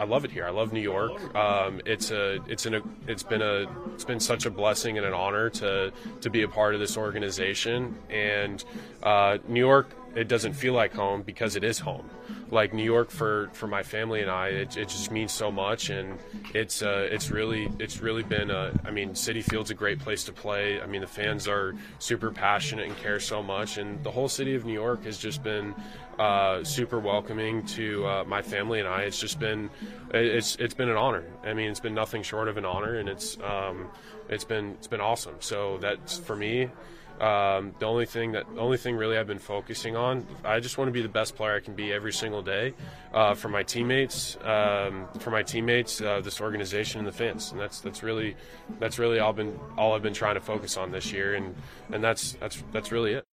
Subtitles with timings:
[0.00, 0.46] I love it here.
[0.46, 1.34] I love New York.
[1.34, 5.12] Um, it's a, it's an, it's been a, it's been such a blessing and an
[5.12, 7.96] honor to, to be a part of this organization.
[8.08, 8.64] And
[9.02, 12.08] uh, New York, it doesn't feel like home because it is home.
[12.50, 15.90] Like New York for, for my family and I, it, it just means so much.
[15.90, 16.18] And
[16.54, 18.50] it's, uh, it's really, it's really been.
[18.50, 20.80] A, I mean, Citi Field's a great place to play.
[20.80, 24.54] I mean, the fans are super passionate and care so much, and the whole city
[24.54, 25.74] of New York has just been
[26.18, 29.02] uh, super welcoming to uh, my family and I.
[29.02, 29.70] It's just been
[30.12, 31.24] it's it's been an honor.
[31.44, 33.88] I mean, it's been nothing short of an honor, and it's um,
[34.28, 35.36] it's been it's been awesome.
[35.40, 36.70] So that's for me.
[37.20, 40.78] Um, the only thing that the only thing really I've been focusing on, I just
[40.78, 42.74] want to be the best player I can be every single day
[43.12, 47.50] uh, for my teammates, um, for my teammates, uh, this organization, and the fans.
[47.50, 48.36] And that's that's really
[48.78, 51.54] that's really all been all I've been trying to focus on this year, and
[51.92, 53.24] and that's that's that's really it.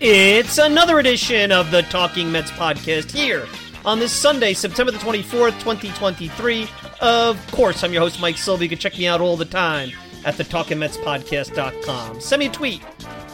[0.00, 3.48] It's another edition of the Talking Mets podcast here
[3.84, 6.68] on this Sunday, September the 24th, 2023.
[7.00, 8.62] Of course, I'm your host, Mike Silva.
[8.62, 9.90] You can check me out all the time
[10.24, 12.20] at the TalkingMetsPodcast.com.
[12.20, 12.80] Send me a tweet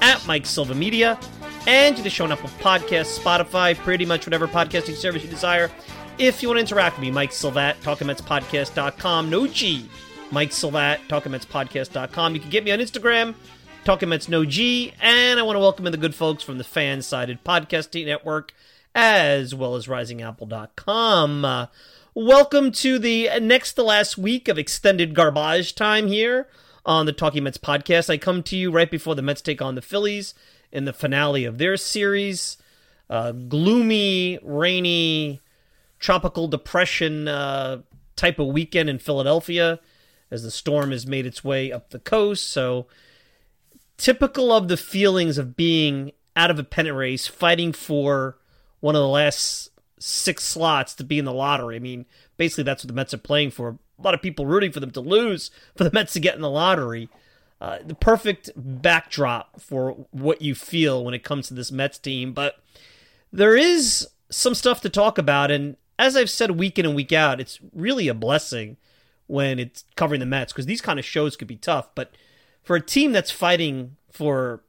[0.01, 1.21] at Mike Silva Media
[1.67, 5.71] and to the show on Podcasts, Spotify, pretty much whatever podcasting service you desire.
[6.17, 9.29] If you want to interact with me, Mike Silva at TalkingMetsPodcast.com.
[9.29, 9.87] No G.
[10.31, 12.35] Mike Silva at TalkingMetsPodcast.com.
[12.35, 13.35] You can get me on Instagram
[13.85, 16.65] Talking Mets No G, and I want to welcome in the good folks from the
[16.65, 18.55] Fan-Sided Podcasting Network,
[18.95, 21.45] as well as RisingApple.com.
[21.45, 21.67] Uh,
[22.15, 26.49] welcome to the next to last week of extended garbage time here
[26.87, 28.09] on the Talking Mets podcast.
[28.09, 30.33] I come to you right before the Mets take on the Phillies
[30.73, 32.57] in the finale of their series.
[33.11, 35.43] Uh, gloomy, rainy,
[35.99, 37.83] tropical depression uh,
[38.17, 39.79] type of weekend in Philadelphia
[40.31, 42.49] as the storm has made its way up the coast.
[42.49, 42.87] So
[43.97, 48.39] typical of the feelings of being out of a pennant race, fighting for
[48.81, 51.77] one of the last six slots to be in the lottery.
[51.77, 52.07] I mean,
[52.37, 53.79] basically that's what the Mets are playing for.
[53.99, 56.43] A lot of people rooting for them to lose, for the Mets to get in
[56.43, 57.09] the lottery.
[57.61, 62.33] Uh, the perfect backdrop for what you feel when it comes to this Mets team.
[62.33, 62.57] But
[63.33, 67.13] there is some stuff to talk about, and as I've said week in and week
[67.13, 68.77] out, it's really a blessing
[69.27, 71.89] when it's covering the Mets because these kind of shows could be tough.
[71.95, 72.15] But
[72.65, 74.63] for a team that's fighting for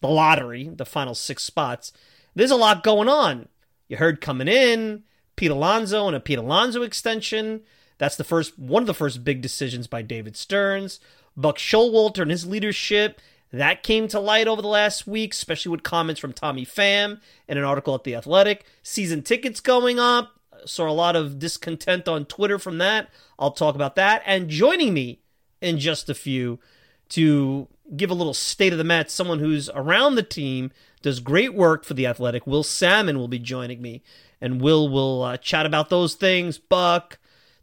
[0.00, 1.92] the lottery, the final six spots,
[2.34, 3.48] there's a lot going on.
[3.88, 5.02] You heard coming in,
[5.34, 7.62] Pete Alonso and a Pete Alonso extension.
[7.96, 11.00] That's the first one of the first big decisions by David Stearns.
[11.36, 13.20] Buck Showalter and his leadership.
[13.50, 17.56] That came to light over the last week, especially with comments from Tommy Pham in
[17.56, 18.64] an article at The Athletic.
[18.82, 20.32] Season tickets going up.
[20.66, 23.08] Saw a lot of discontent on Twitter from that.
[23.38, 24.22] I'll talk about that.
[24.26, 25.20] And joining me
[25.62, 26.58] in just a few
[27.10, 30.70] to give a little state of the Mets, someone who's around the team,
[31.02, 32.46] does great work for the Athletic.
[32.46, 34.02] Will Sammon will be joining me,
[34.40, 36.58] and Will will uh, chat about those things.
[36.58, 37.18] Buck,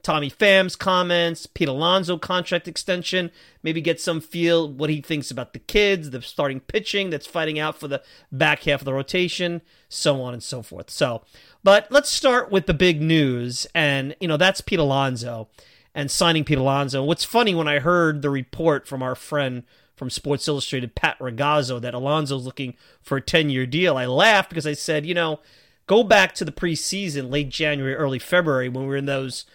[0.06, 3.32] Tommy Pham's comments, Pete Alonso contract extension,
[3.64, 7.58] maybe get some feel what he thinks about the kids, the starting pitching that's fighting
[7.60, 10.90] out for the back half of the rotation, so on and so forth.
[10.90, 11.24] So,
[11.64, 15.50] but let's start with the big news, and you know that's Pete Alonso
[15.96, 17.02] and signing Pete Alonso.
[17.02, 19.64] What's funny when I heard the report from our friend
[19.96, 24.50] from Sports Illustrated, Pat Ragazzo, that Alonso's looking for a 10 year deal, I laughed
[24.50, 25.40] because I said, you know,
[25.88, 29.46] go back to the preseason, late January, early February, when we were in those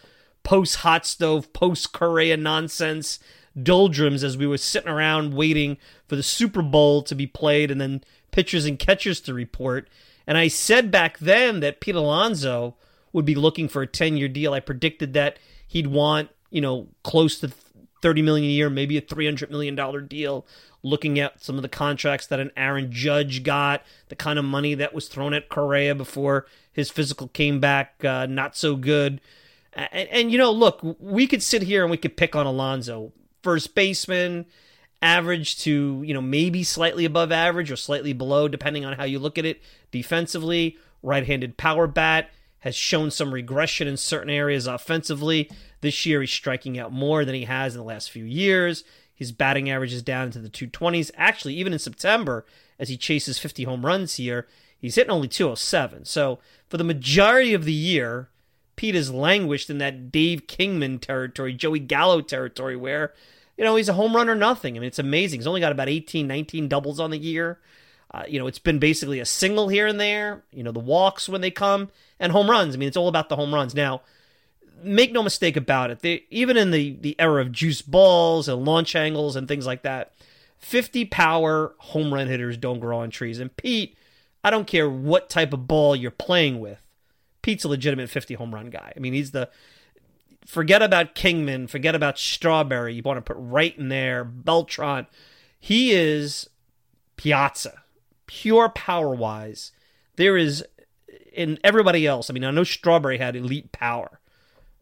[0.42, 3.18] post hot stove, post Correa nonsense
[3.60, 5.76] doldrums as we were sitting around waiting
[6.08, 9.88] for the Super Bowl to be played and then pitchers and catchers to report.
[10.26, 12.76] And I said back then that Pete Alonso
[13.12, 14.54] would be looking for a 10 year deal.
[14.54, 15.38] I predicted that
[15.70, 17.48] he'd want, you know, close to
[18.02, 20.44] 30 million a year, maybe a 300 million dollar deal.
[20.82, 24.74] Looking at some of the contracts that an Aaron Judge got, the kind of money
[24.74, 29.20] that was thrown at Correa before his physical came back uh, not so good.
[29.72, 33.12] And, and, you know, look, we could sit here and we could pick on Alonso,
[33.42, 34.46] first baseman,
[35.02, 39.20] average to, you know, maybe slightly above average or slightly below, depending on how you
[39.20, 39.62] look at it
[39.92, 40.76] defensively.
[41.02, 45.50] Right handed power bat has shown some regression in certain areas offensively.
[45.80, 48.84] This year, he's striking out more than he has in the last few years.
[49.14, 51.10] His batting average is down into the 220s.
[51.16, 52.46] Actually, even in September,
[52.78, 54.46] as he chases 50 home runs here,
[54.78, 56.04] he's hitting only 207.
[56.04, 58.30] So, for the majority of the year,
[58.76, 63.12] Pete has languished in that Dave Kingman territory, Joey Gallo territory, where,
[63.58, 64.76] you know, he's a home run or nothing.
[64.76, 65.40] I mean, it's amazing.
[65.40, 67.58] He's only got about 18, 19 doubles on the year.
[68.12, 71.28] Uh, you know, it's been basically a single here and there, you know, the walks
[71.28, 71.90] when they come,
[72.20, 72.74] and home runs.
[72.74, 73.74] I mean, it's all about the home runs.
[73.74, 74.02] Now,
[74.82, 76.00] make no mistake about it.
[76.00, 79.82] They, even in the, the era of juice balls and launch angles and things like
[79.82, 80.12] that,
[80.58, 83.40] 50 power home run hitters don't grow on trees.
[83.40, 83.96] And Pete,
[84.44, 86.80] I don't care what type of ball you're playing with,
[87.42, 88.92] Pete's a legitimate 50 home run guy.
[88.94, 89.48] I mean, he's the.
[90.46, 92.94] Forget about Kingman, forget about Strawberry.
[92.94, 95.06] You want to put right in there, Beltran.
[95.58, 96.48] He is
[97.16, 97.80] Piazza
[98.30, 99.72] pure power wise,
[100.14, 100.64] there is
[101.32, 102.30] in everybody else.
[102.30, 104.20] I mean, I know Strawberry had elite power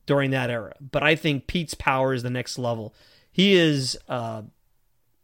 [0.06, 2.94] during that era, but I think Pete's power is the next level.
[3.30, 4.42] He is uh,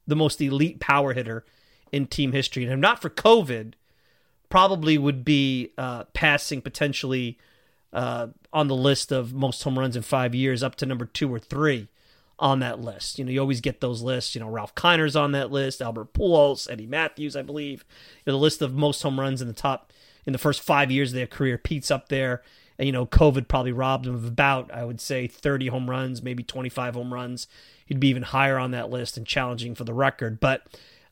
[0.07, 1.45] the most elite power hitter
[1.93, 3.75] in team history, and if not for COVID,
[4.49, 7.39] probably would be uh, passing potentially
[7.93, 11.33] uh, on the list of most home runs in five years, up to number two
[11.33, 11.89] or three
[12.39, 13.19] on that list.
[13.19, 14.35] You know, you always get those lists.
[14.35, 17.85] You know, Ralph Kiner's on that list, Albert Pujols, Eddie Mathews, I believe.
[18.25, 19.93] You know, the list of most home runs in the top
[20.27, 21.59] in the first five years of their career.
[21.59, 22.43] Pete's up there.
[22.79, 26.23] And, you know, COVID probably robbed him of about, I would say, 30 home runs,
[26.23, 27.47] maybe 25 home runs.
[27.87, 30.41] He'd be even higher on that list and challenging for the record.
[30.41, 30.63] But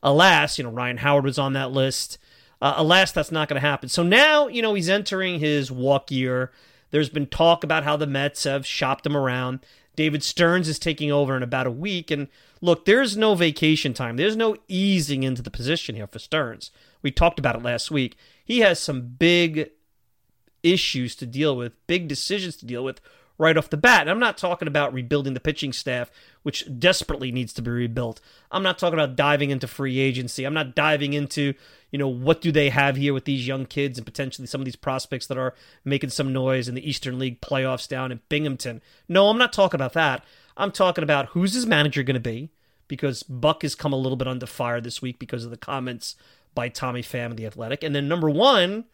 [0.02, 2.18] alas, you know, Ryan Howard was on that list.
[2.60, 3.88] Uh, alas, that's not going to happen.
[3.88, 6.50] So now, you know, he's entering his walk year.
[6.90, 9.60] There's been talk about how the Mets have shopped him around.
[9.94, 12.10] David Stearns is taking over in about a week.
[12.10, 12.28] And
[12.60, 14.16] look, there's no vacation time.
[14.16, 16.70] There's no easing into the position here for Stearns.
[17.02, 18.16] We talked about it last week.
[18.52, 19.70] He has some big
[20.62, 23.00] issues to deal with, big decisions to deal with
[23.38, 24.02] right off the bat.
[24.02, 26.10] And I'm not talking about rebuilding the pitching staff,
[26.42, 28.20] which desperately needs to be rebuilt.
[28.50, 30.44] I'm not talking about diving into free agency.
[30.44, 31.54] I'm not diving into,
[31.90, 34.66] you know, what do they have here with these young kids and potentially some of
[34.66, 38.82] these prospects that are making some noise in the Eastern League playoffs down in Binghamton.
[39.08, 40.26] No, I'm not talking about that.
[40.58, 42.50] I'm talking about who's his manager going to be
[42.86, 46.16] because Buck has come a little bit under fire this week because of the comments
[46.54, 47.82] by Tommy Pham of The Athletic.
[47.82, 48.84] And then number one,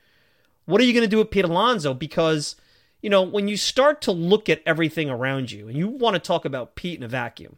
[0.67, 1.95] what are you going to do with Pete Alonso?
[1.95, 2.57] Because–
[3.01, 6.21] you know, when you start to look at everything around you and you want to
[6.21, 7.57] talk about Pete in a vacuum,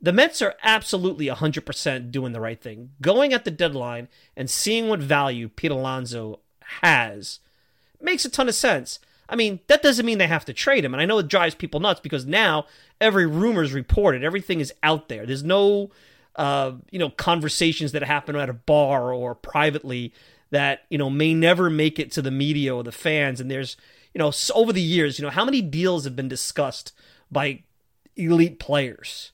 [0.00, 2.90] the Mets are absolutely 100% doing the right thing.
[3.00, 6.40] Going at the deadline and seeing what value Pete Alonso
[6.82, 7.40] has
[8.00, 8.98] makes a ton of sense.
[9.28, 10.94] I mean, that doesn't mean they have to trade him.
[10.94, 12.66] And I know it drives people nuts because now
[13.00, 15.26] every rumor is reported, everything is out there.
[15.26, 15.90] There's no,
[16.36, 20.12] uh, you know, conversations that happen at a bar or privately
[20.50, 23.40] that, you know, may never make it to the media or the fans.
[23.40, 23.76] And there's,
[24.14, 26.92] you know, over the years, you know, how many deals have been discussed
[27.30, 27.62] by
[28.16, 29.32] elite players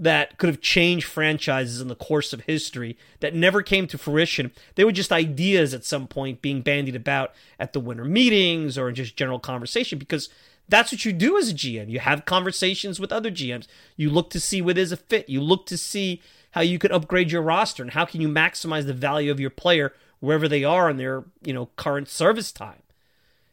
[0.00, 4.50] that could have changed franchises in the course of history that never came to fruition?
[4.74, 8.88] They were just ideas at some point being bandied about at the winter meetings or
[8.88, 10.30] in just general conversation because
[10.68, 11.88] that's what you do as a GM.
[11.88, 13.66] You have conversations with other GMs.
[13.96, 15.28] You look to see what is a fit.
[15.28, 16.20] You look to see
[16.52, 19.50] how you can upgrade your roster and how can you maximize the value of your
[19.50, 22.82] player wherever they are in their, you know, current service time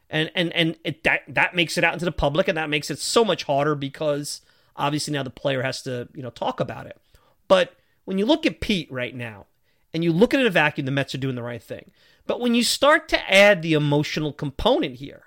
[0.09, 2.89] and and and it, that that makes it out into the public, and that makes
[2.89, 4.41] it so much harder because
[4.75, 6.99] obviously now the player has to you know talk about it.
[7.47, 7.75] But
[8.05, 9.45] when you look at Pete right now,
[9.93, 11.91] and you look at it in a vacuum, the Mets are doing the right thing.
[12.27, 15.23] But when you start to add the emotional component here,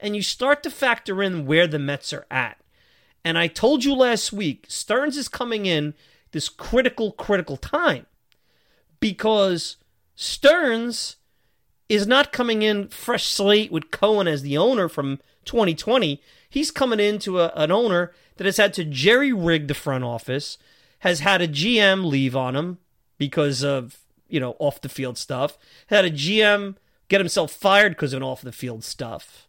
[0.00, 2.58] and you start to factor in where the Mets are at,
[3.24, 5.94] and I told you last week, Stearns is coming in
[6.32, 8.06] this critical, critical time
[9.00, 9.76] because
[10.14, 11.16] Stearns
[11.88, 16.20] is not coming in fresh slate with Cohen as the owner from 2020.
[16.48, 20.58] He's coming into a, an owner that has had to jerry rig the front office,
[21.00, 22.78] has had a GM leave on him
[23.16, 25.56] because of, you know, off the field stuff,
[25.88, 26.76] had a GM
[27.08, 29.47] get himself fired because of off the field stuff.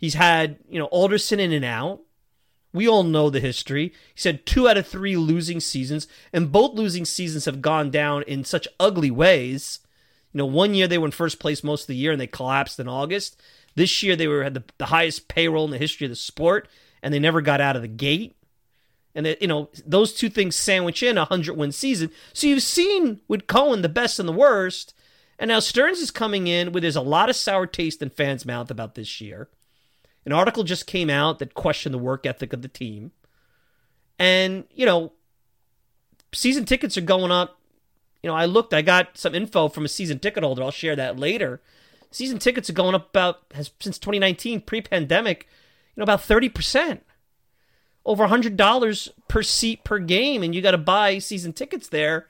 [0.00, 2.00] He's had, you know, Alderson in and out.
[2.72, 3.88] We all know the history.
[4.14, 8.22] He said two out of three losing seasons, and both losing seasons have gone down
[8.22, 9.80] in such ugly ways
[10.32, 12.26] you know, one year they were in first place most of the year and they
[12.26, 13.40] collapsed in August.
[13.74, 16.68] This year they were had the, the highest payroll in the history of the sport
[17.02, 18.36] and they never got out of the gate.
[19.14, 22.10] And they, you know, those two things sandwich in a hundred win season.
[22.32, 24.94] So you've seen with Cohen the best and the worst.
[25.36, 28.46] And now Stearns is coming in where there's a lot of sour taste in fans'
[28.46, 29.48] mouth about this year.
[30.26, 33.12] An article just came out that questioned the work ethic of the team.
[34.18, 35.12] And, you know,
[36.32, 37.58] season tickets are going up.
[38.22, 40.62] You know, I looked, I got some info from a season ticket holder.
[40.62, 41.62] I'll share that later.
[42.10, 45.48] Season tickets are going up about has since 2019, pre-pandemic,
[45.94, 47.00] you know, about 30%.
[48.04, 52.26] Over $100 per seat per game and you got to buy season tickets there.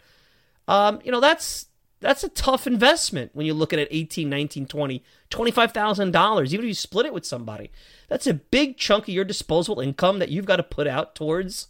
[0.69, 1.67] Um, you know, that's
[2.01, 6.69] that's a tough investment when you look at it 18, 19, 20, $25,000 even if
[6.69, 7.71] you split it with somebody.
[8.09, 11.69] That's a big chunk of your disposable income that you've got to put out towards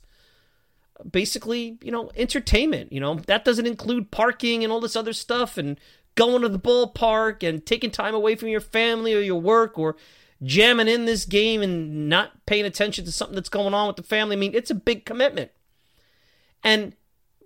[1.08, 2.92] basically, you know, entertainment.
[2.92, 5.78] You know, that doesn't include parking and all this other stuff and
[6.14, 9.96] going to the ballpark and taking time away from your family or your work or
[10.42, 14.02] jamming in this game and not paying attention to something that's going on with the
[14.02, 14.36] family.
[14.36, 15.50] I mean, it's a big commitment.
[16.62, 16.94] And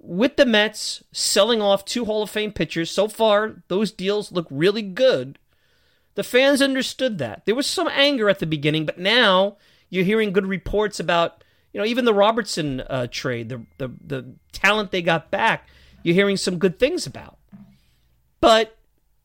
[0.07, 4.47] with the Mets selling off two Hall of Fame pitchers, so far those deals look
[4.51, 5.39] really good.
[6.15, 7.45] The fans understood that.
[7.47, 9.57] There was some anger at the beginning, but now
[9.89, 11.43] you're hearing good reports about
[11.75, 15.69] you know, even the Robertson uh, trade, the, the the talent they got back,
[16.05, 17.37] you're hearing some good things about.
[18.41, 18.79] But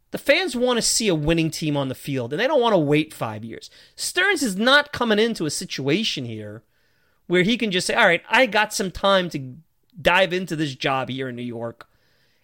[0.09, 2.74] the fans want to see a winning team on the field, and they don't want
[2.74, 3.69] to wait five years.
[3.95, 6.63] Stearns is not coming into a situation here
[7.27, 9.57] where he can just say, "All right, I got some time to
[10.01, 11.89] dive into this job here in New York."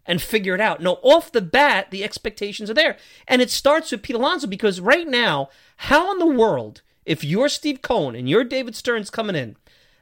[0.05, 0.81] and figure it out.
[0.81, 2.97] No, off the bat, the expectations are there.
[3.27, 7.49] And it starts with Pete Alonso because right now, how in the world, if you're
[7.49, 9.55] Steve Cohen and you're David Stearns coming in,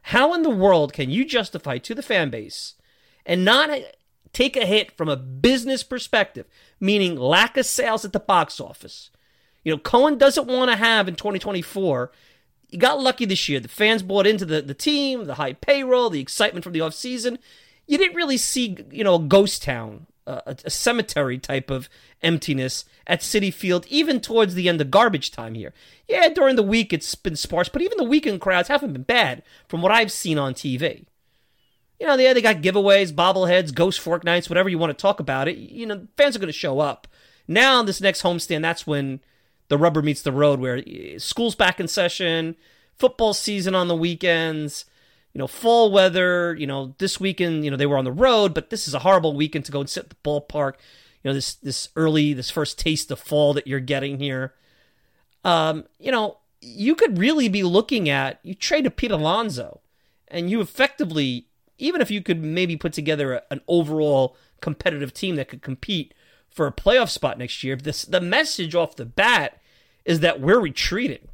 [0.03, 2.75] how in the world can you justify to the fan base
[3.25, 3.69] and not
[4.33, 6.45] take a hit from a business perspective,
[6.79, 9.09] meaning lack of sales at the box office?
[9.63, 12.11] You know, Cohen doesn't want to have in 2024.
[12.73, 13.59] He got lucky this year.
[13.59, 17.37] The fans bought into the, the team, the high payroll, the excitement from the offseason.
[17.85, 21.87] You didn't really see, you know, a ghost town, a, a cemetery type of
[22.23, 25.71] emptiness at Citi Field, even towards the end of garbage time here.
[26.07, 29.43] Yeah, during the week it's been sparse, but even the weekend crowds haven't been bad
[29.67, 31.05] from what I've seen on TV.
[31.99, 35.19] You know, yeah, they got giveaways, bobbleheads, ghost fork nights, whatever you want to talk
[35.19, 35.57] about it.
[35.57, 37.07] You know, fans are going to show up.
[37.47, 39.19] Now, this next homestand, that's when
[39.69, 42.55] the rubber meets the road, where eh, school's back in session,
[42.95, 44.85] football season on the weekends
[45.33, 48.53] you know, fall weather, you know, this weekend, you know, they were on the road,
[48.53, 50.73] but this is a horrible weekend to go and sit at the ballpark
[51.23, 54.53] you know this this early this first taste of fall that you're getting here.
[55.43, 59.81] Um, you know, you could really be looking at you trade a Pete Alonso,
[60.27, 65.35] and you effectively, even if you could maybe put together a, an overall competitive team
[65.35, 66.13] that could compete
[66.53, 67.75] for a playoff spot next year.
[67.75, 69.59] This the message off the bat
[70.05, 71.27] is that we're retreating.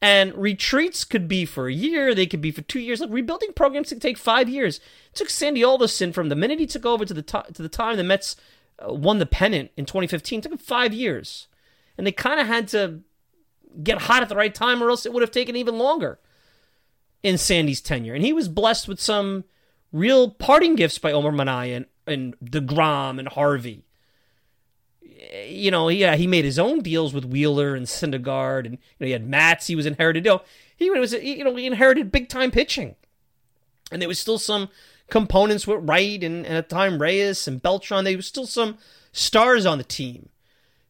[0.00, 3.00] And retreats could be for a year, they could be for two years.
[3.00, 4.78] Like rebuilding programs can take five years.
[4.78, 7.68] It took Sandy Alderson from the minute he took over to the to, to the
[7.68, 8.34] time the Mets
[8.78, 10.38] uh, won the pennant in 2015.
[10.38, 11.46] It took them five years.
[11.96, 13.00] And they kind of had to
[13.82, 16.18] get hot at the right time, or else it would have taken even longer
[17.22, 18.14] in Sandy's tenure.
[18.14, 19.44] And he was blessed with some
[19.92, 23.84] real parting gifts by Omar Minaya and, and DeGrom and Harvey.
[25.44, 29.06] You know, yeah, he made his own deals with Wheeler and Syndergaard, and you know,
[29.06, 29.66] he had Matz.
[29.66, 30.24] He was inherited.
[30.24, 30.42] You know,
[30.76, 32.96] he was you know he inherited big time pitching,
[33.90, 34.68] and there was still some
[35.10, 38.04] components with Wright and, and at the time Reyes and Beltran.
[38.04, 38.78] There was still some
[39.12, 40.28] stars on the team.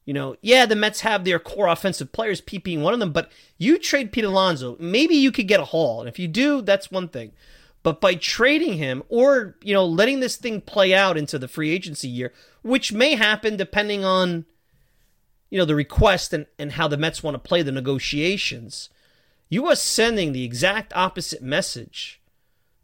[0.05, 3.13] You know, yeah, the Mets have their core offensive players, Pete being one of them,
[3.13, 6.01] but you trade Pete Alonso, maybe you could get a haul.
[6.01, 7.33] And if you do, that's one thing.
[7.83, 11.71] But by trading him or, you know, letting this thing play out into the free
[11.71, 14.45] agency year, which may happen depending on,
[15.51, 18.89] you know, the request and, and how the Mets want to play the negotiations,
[19.49, 22.21] you are sending the exact opposite message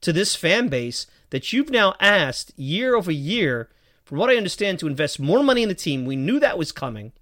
[0.00, 3.68] to this fan base that you've now asked year over year,
[4.04, 6.04] from what I understand, to invest more money in the team.
[6.04, 7.12] We knew that was coming.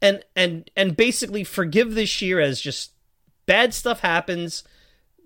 [0.00, 2.92] And and and basically forgive this year as just
[3.46, 4.64] bad stuff happens.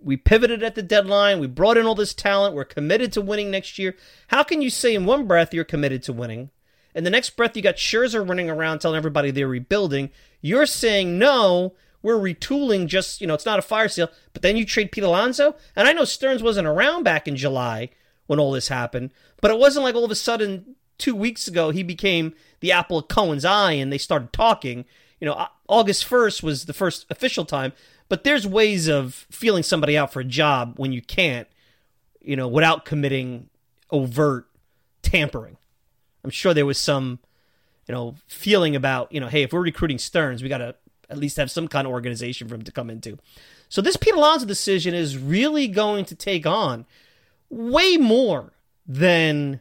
[0.07, 1.41] We pivoted at the deadline.
[1.41, 2.55] We brought in all this talent.
[2.55, 3.97] We're committed to winning next year.
[4.29, 6.51] How can you say in one breath you're committed to winning?
[6.95, 10.11] And the next breath you got Scherzer running around telling everybody they're rebuilding.
[10.41, 14.57] You're saying no, we're retooling just, you know, it's not a fire sale, but then
[14.57, 15.57] you trade Pete Alonso.
[15.75, 17.91] And I know Stearns wasn't around back in July
[18.29, 19.11] when all this happened,
[19.41, 22.99] but it wasn't like all of a sudden two weeks ago he became the apple
[22.99, 24.85] of Cohen's eye and they started talking.
[25.21, 27.73] You know, August 1st was the first official time,
[28.09, 31.49] but there's ways of feeling somebody out for a job when you can't,
[32.21, 33.49] you know, without committing
[33.91, 34.47] overt
[35.03, 35.57] tampering.
[36.25, 37.21] I'm sure there was some,
[37.87, 40.75] you know, feeling about, you know, hey, if we're recruiting Stearns, we got to
[41.09, 43.19] at least have some kind of organization for him to come into.
[43.69, 46.87] So this Pete Alonso decision is really going to take on
[47.49, 48.53] way more
[48.87, 49.61] than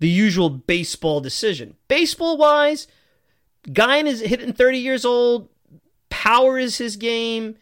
[0.00, 1.76] the usual baseball decision.
[1.88, 2.86] Baseball wise,
[3.72, 5.48] guy is hitting 30 years old,
[6.14, 7.56] power is his game.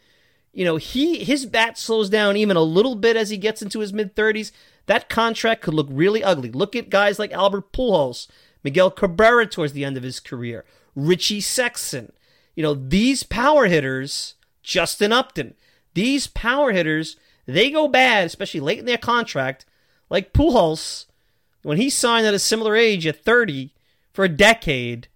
[0.53, 3.79] you know, he his bat slows down even a little bit as he gets into
[3.79, 4.51] his mid 30s.
[4.85, 6.51] That contract could look really ugly.
[6.51, 8.27] Look at guys like Albert Pujols,
[8.63, 12.11] Miguel Cabrera towards the end of his career, Richie Sexson.
[12.55, 15.55] You know, these power hitters, Justin Upton,
[15.95, 17.15] these power hitters,
[17.47, 19.65] they go bad, especially late in their contract,
[20.11, 21.05] like Pujols,
[21.63, 23.73] when he signed at a similar age at 30
[24.11, 25.07] for a decade,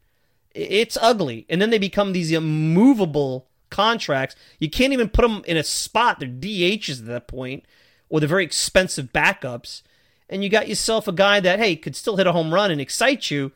[0.57, 1.45] it's ugly.
[1.49, 4.35] And then they become these immovable contracts.
[4.59, 6.19] You can't even put them in a spot.
[6.19, 7.65] They're DHs at that point,
[8.09, 9.81] or they're very expensive backups.
[10.29, 12.81] And you got yourself a guy that, hey, could still hit a home run and
[12.81, 13.51] excite you,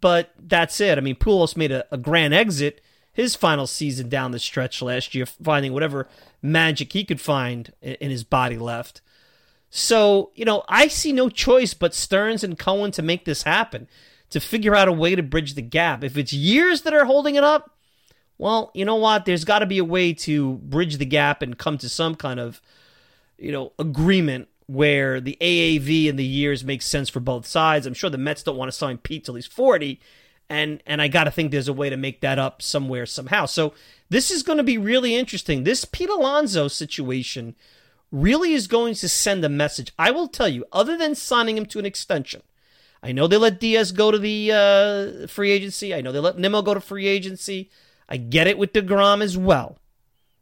[0.00, 0.98] but that's it.
[0.98, 2.80] I mean, Pujols made a, a grand exit
[3.16, 6.06] his final season down the stretch last year, finding whatever
[6.42, 9.00] magic he could find in his body left.
[9.70, 13.88] So, you know, I see no choice but Stearns and Cohen to make this happen,
[14.30, 16.02] to figure out a way to bridge the gap.
[16.02, 17.70] If it's years that are holding it up,
[18.38, 19.24] well, you know what?
[19.24, 22.38] There's got to be a way to bridge the gap and come to some kind
[22.38, 22.60] of,
[23.38, 27.86] you know, agreement where the AAV and the years make sense for both sides.
[27.86, 30.00] I'm sure the Mets don't want to sign Pete till he's 40,
[30.50, 33.46] and and I got to think there's a way to make that up somewhere somehow.
[33.46, 33.72] So
[34.08, 35.64] this is going to be really interesting.
[35.64, 37.54] This Pete Alonso situation
[38.12, 39.92] really is going to send a message.
[39.98, 42.42] I will tell you, other than signing him to an extension,
[43.02, 45.94] I know they let Diaz go to the uh, free agency.
[45.94, 47.70] I know they let Nimmo go to free agency.
[48.08, 49.78] I get it with DeGrom as well.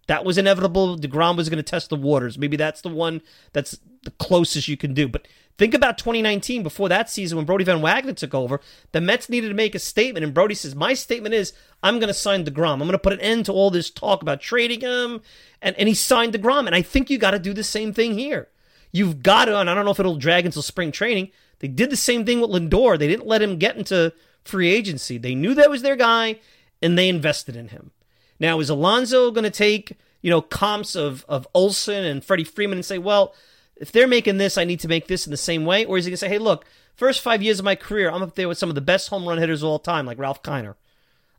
[0.06, 0.99] That was inevitable.
[0.99, 2.37] DeGrom was going to test the waters.
[2.37, 5.08] Maybe that's the one that's the closest you can do.
[5.08, 8.61] But think about 2019 before that season when Brodie Van Wagenen took over.
[8.92, 12.08] The Mets needed to make a statement, and Brody says, My statement is I'm going
[12.08, 12.75] to sign DeGrom.
[12.75, 15.23] I'm going to put an end to all this talk about trading him.
[15.62, 16.66] And, and he signed DeGrom.
[16.66, 18.49] And I think you got to do the same thing here.
[18.92, 21.30] You've got to, and I don't know if it'll drag until spring training.
[21.58, 22.99] They did the same thing with Lindor.
[22.99, 24.12] They didn't let him get into
[24.44, 25.18] free agency.
[25.18, 26.40] They knew that was their guy
[26.82, 27.92] and they invested in him.
[28.38, 32.78] Now, is Alonso going to take, you know, comps of, of Olson and Freddie Freeman
[32.78, 33.34] and say, well,
[33.76, 35.84] if they're making this, I need to make this in the same way?
[35.84, 38.23] Or is he going to say, hey, look, first five years of my career, I'm
[38.23, 40.42] up there with some of the best home run hitters of all time, like Ralph
[40.42, 40.74] Kiner.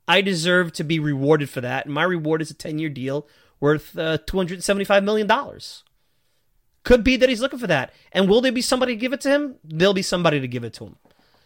[0.08, 1.86] I deserve to be rewarded for that.
[1.86, 3.28] And my reward is a 10 year deal
[3.60, 5.30] worth uh, $275 million.
[6.86, 7.93] Could be that he's looking for that.
[8.13, 9.56] And will there be somebody to give it to him?
[9.65, 10.95] There'll be somebody to give it to him.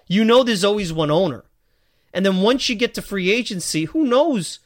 [0.08, 1.46] You know, there's always one owner.
[2.14, 4.60] And then once you get to free agency, who knows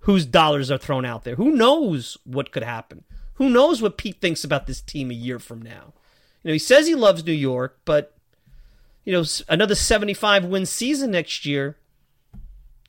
[0.00, 1.36] whose dollars are thrown out there?
[1.36, 3.04] Who knows what could happen?
[3.34, 5.92] Who knows what Pete thinks about this team a year from now?
[6.42, 8.14] You know, he says he loves New York, but
[9.04, 11.76] you know, another 75 win season next year,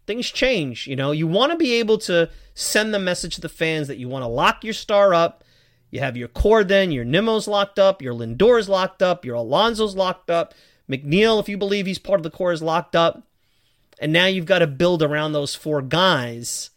[0.07, 0.87] things change.
[0.87, 3.97] You know, you want to be able to send the message to the fans that
[3.97, 5.43] you want to lock your star up.
[5.91, 9.95] You have your core then, your Nimmo's locked up, your Lindor's locked up, your Alonso's
[9.95, 10.53] locked up,
[10.89, 13.23] McNeil, if you believe he's part of the core, is locked up.
[13.99, 16.71] And now you've got to build around those four guys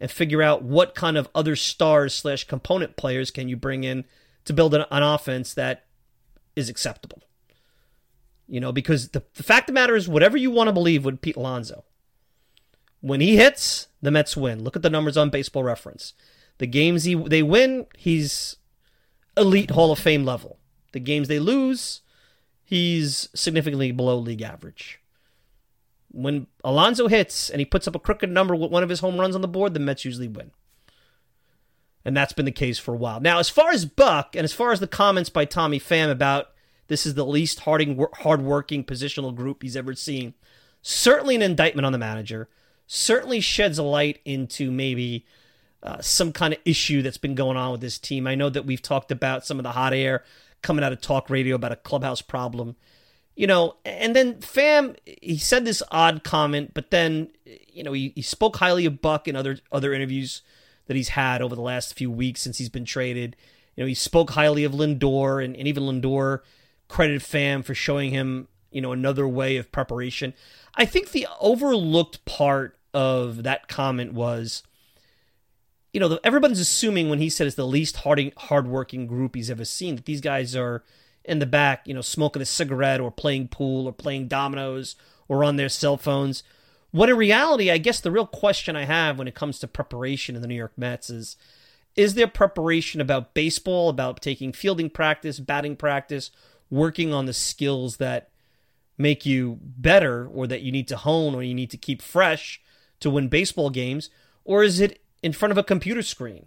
[0.00, 4.04] and figure out what kind of other stars slash component players can you bring in
[4.44, 5.86] to build an, an offense that
[6.54, 7.22] is acceptable.
[8.48, 11.04] You know, because the, the fact of the matter is, whatever you want to believe
[11.04, 11.84] with Pete Alonso,
[13.00, 14.62] when he hits, the Mets win.
[14.62, 16.12] Look at the numbers on Baseball Reference.
[16.62, 18.56] The games he they win, he's
[19.36, 20.58] elite Hall of Fame level.
[20.92, 22.02] The games they lose,
[22.62, 25.02] he's significantly below league average
[26.12, 29.18] when Alonso hits and he puts up a crooked number with one of his home
[29.18, 30.52] runs on the board, the Mets usually win.
[32.04, 33.20] And that's been the case for a while.
[33.20, 36.48] Now, as far as Buck and as far as the comments by Tommy Pham about
[36.88, 40.34] this is the least harding, hardworking positional group he's ever seen,
[40.82, 42.48] certainly an indictment on the manager,
[42.86, 45.24] certainly sheds a light into maybe
[45.82, 48.26] uh, some kind of issue that's been going on with this team.
[48.26, 50.24] I know that we've talked about some of the hot air
[50.62, 52.76] coming out of talk radio about a clubhouse problem
[53.34, 58.12] you know, and then Pham, he said this odd comment, but then, you know, he,
[58.14, 60.42] he spoke highly of Buck in other other interviews
[60.86, 63.36] that he's had over the last few weeks since he's been traded.
[63.74, 66.40] You know, he spoke highly of Lindor, and, and even Lindor
[66.88, 70.34] credited Pham for showing him, you know, another way of preparation.
[70.74, 74.62] I think the overlooked part of that comment was,
[75.92, 79.64] you know, everybody's assuming when he said it's the least hard hardworking group he's ever
[79.64, 80.82] seen that these guys are
[81.24, 84.96] in the back, you know, smoking a cigarette or playing pool or playing dominoes
[85.28, 86.42] or on their cell phones.
[86.90, 90.34] What in reality, I guess the real question I have when it comes to preparation
[90.34, 91.36] in the New York Mets is
[91.94, 96.30] is there preparation about baseball, about taking fielding practice, batting practice,
[96.70, 98.30] working on the skills that
[98.96, 102.62] make you better or that you need to hone or you need to keep fresh
[103.00, 104.08] to win baseball games?
[104.44, 106.46] Or is it in front of a computer screen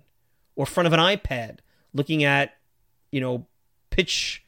[0.55, 1.59] or front of an iPad
[1.93, 2.55] looking at,
[3.11, 3.45] you know,
[3.89, 4.43] pitch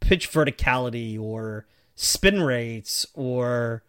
[0.00, 3.82] pitch verticality or spin rates or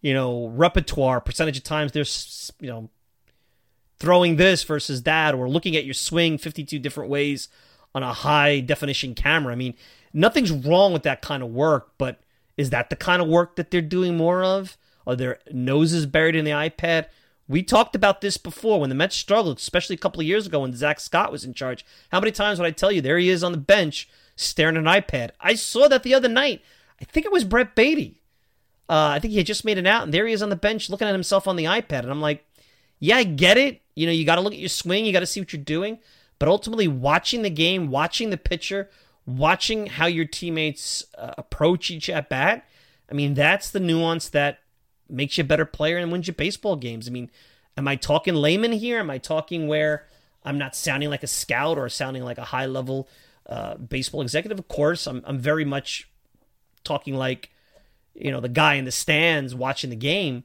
[0.00, 2.90] you know repertoire percentage of times there's you know
[4.02, 7.48] throwing this versus that, or looking at your swing 52 different ways
[7.94, 9.52] on a high definition camera.
[9.52, 9.74] I mean,
[10.12, 12.18] nothing's wrong with that kind of work, but
[12.56, 14.76] is that the kind of work that they're doing more of?
[15.06, 17.06] Are their noses buried in the iPad?
[17.52, 20.60] We talked about this before when the Mets struggled, especially a couple of years ago
[20.60, 21.84] when Zack Scott was in charge.
[22.10, 24.80] How many times would I tell you there he is on the bench staring at
[24.80, 25.32] an iPad?
[25.38, 26.62] I saw that the other night.
[26.98, 28.22] I think it was Brett Baty.
[28.88, 30.56] Uh, I think he had just made it out, and there he is on the
[30.56, 32.04] bench looking at himself on the iPad.
[32.04, 32.42] And I'm like,
[33.00, 33.82] yeah, I get it.
[33.94, 35.62] You know, you got to look at your swing, you got to see what you're
[35.62, 35.98] doing.
[36.38, 38.88] But ultimately, watching the game, watching the pitcher,
[39.26, 42.66] watching how your teammates uh, approach each at bat,
[43.10, 44.60] I mean, that's the nuance that
[45.12, 47.06] makes you a better player and wins you baseball games.
[47.06, 47.30] I mean,
[47.76, 48.98] am I talking layman here?
[48.98, 50.06] Am I talking where
[50.44, 53.08] I'm not sounding like a scout or sounding like a high level
[53.46, 54.58] uh, baseball executive?
[54.58, 56.08] Of course, I'm, I'm very much
[56.84, 57.50] talking like,
[58.14, 60.44] you know, the guy in the stands watching the game.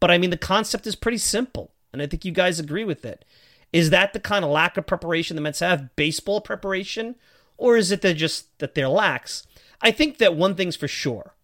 [0.00, 1.72] But I mean, the concept is pretty simple.
[1.92, 3.24] And I think you guys agree with it.
[3.72, 5.94] Is that the kind of lack of preparation the Mets have?
[5.96, 7.16] Baseball preparation?
[7.56, 9.46] Or is it that just that they're lax?
[9.80, 11.34] I think that one thing's for sure.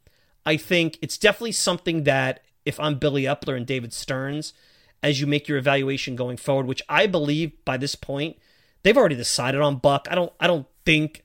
[0.47, 4.53] I think it's definitely something that if I'm Billy Eppler and David Stearns,
[5.03, 8.39] as you make your evaluation going forward, which I believe by this point
[8.83, 10.07] they've already decided on Buck.
[10.11, 11.25] I don't I don't think,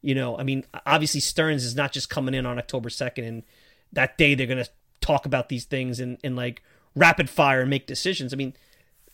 [0.00, 3.42] you know, I mean, obviously Stearns is not just coming in on October second and
[3.92, 4.66] that day they're gonna
[5.00, 6.62] talk about these things and, and like
[6.94, 8.32] rapid fire and make decisions.
[8.32, 8.54] I mean,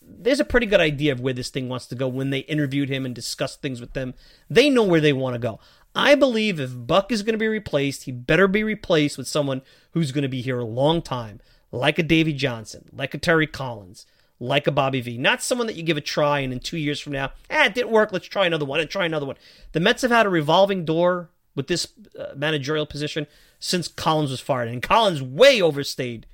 [0.02, 2.88] there's a pretty good idea of where this thing wants to go when they interviewed
[2.88, 4.14] him and discussed things with them.
[4.48, 5.61] They know where they want to go.
[5.94, 9.62] I believe if Buck is going to be replaced, he better be replaced with someone
[9.92, 11.40] who's going to be here a long time
[11.72, 14.07] like a Davey Johnson, like a Terry Collins,
[14.40, 15.18] like a Bobby V.
[15.18, 17.74] Not someone that you give a try and in two years from now, ah, it
[17.74, 18.12] didn't work.
[18.12, 19.37] Let's try another one and try another one.
[19.72, 23.27] The Mets have had a revolving door with this uh, managerial position
[23.59, 26.27] since Collins was fired, and Collins way overstayed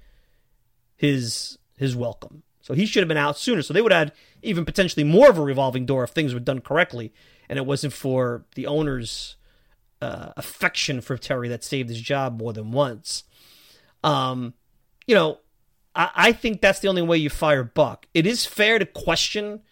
[0.97, 2.43] his his welcome.
[2.61, 3.63] So he should have been out sooner.
[3.63, 4.13] So they would have had
[4.43, 7.13] even potentially more of a revolving door if things were done correctly,
[7.49, 9.37] and it wasn't for the owner's
[10.05, 13.25] uh, affection for Terry that saved his job more than once.
[14.03, 14.53] Um,
[15.07, 15.39] you know,
[15.95, 18.07] I, I think that's the only way you fire Buck.
[18.13, 19.63] It is fair to question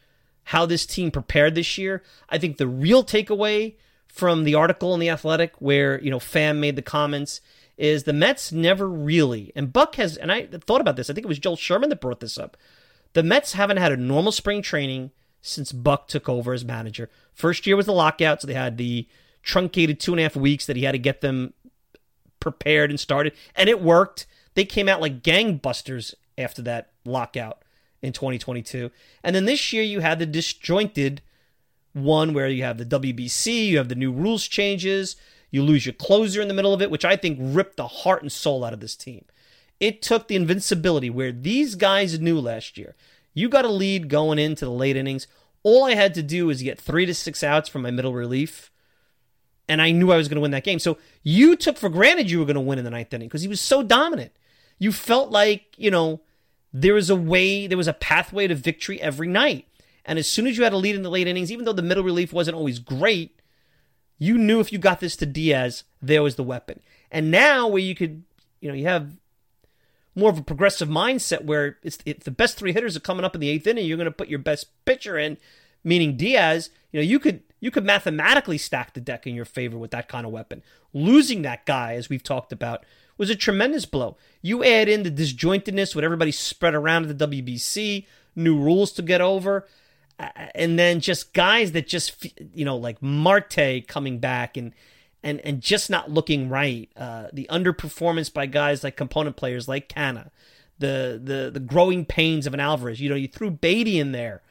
[0.45, 2.03] how this team prepared this year.
[2.31, 3.75] I think the real takeaway
[4.09, 7.41] from the article in the Athletic, where you know Pham made the comments,
[7.77, 11.11] is the Mets never really and Buck has and I thought about this.
[11.11, 12.57] I think it was Joel Sherman that brought this up.
[13.13, 15.11] The Mets haven't had a normal spring training
[15.43, 17.11] since Buck took over as manager.
[17.35, 19.07] First year was the lockout, so they had the
[19.43, 21.53] truncated two and a half weeks that he had to get them
[22.41, 24.27] prepared and started, and it worked.
[24.55, 27.63] They came out like gangbusters after that lockout
[28.03, 28.91] in 2022.
[29.23, 31.23] And then this year you had the disjointed
[31.93, 35.17] one where you have the WBC, you have the new rules changes,
[35.51, 38.23] you lose your closer in the middle of it, which I think ripped the heart
[38.23, 39.25] and soul out of this team.
[39.79, 42.95] It took the invincibility where these guys knew last year.
[43.35, 45.27] You got a lead going into the late innings.
[45.63, 48.71] All I had to do was get three to six outs from my middle relief,
[49.69, 50.79] and I knew I was going to win that game.
[50.79, 53.43] So you took for granted you were going to win in the ninth inning because
[53.43, 54.33] he was so dominant
[54.83, 56.21] you felt like, you know,
[56.73, 59.69] there was a way, there was a pathway to victory every night.
[60.05, 61.83] And as soon as you had a lead in the late innings, even though the
[61.83, 63.41] middle relief wasn't always great,
[64.19, 66.81] you knew if you got this to Diaz, there was the weapon.
[67.13, 68.25] And now where you could,
[68.61, 69.13] you know, you have
[70.17, 73.37] more of a progressive mindset where it's if the best three hitters are coming up
[73.37, 75.37] in the eighth inning, you're going to put your best pitcher in,
[75.85, 76.71] meaning Diaz.
[76.91, 80.09] You know, you could you could mathematically stack the deck in your favor with that
[80.09, 80.65] kind of weapon.
[80.93, 82.85] Losing that guy, as we've talked about,
[83.17, 84.17] was a tremendous blow.
[84.43, 89.03] You add in the disjointedness with everybody spread around at the WBC, new rules to
[89.03, 89.69] get over,
[90.57, 94.73] and then just guys that just you know like Marte coming back and
[95.23, 96.91] and and just not looking right.
[96.97, 100.31] Uh, the underperformance by guys like component players like Canha,
[100.81, 103.01] the the the growing pains of an Alvarez.
[103.01, 104.43] You know, you threw Baty in there,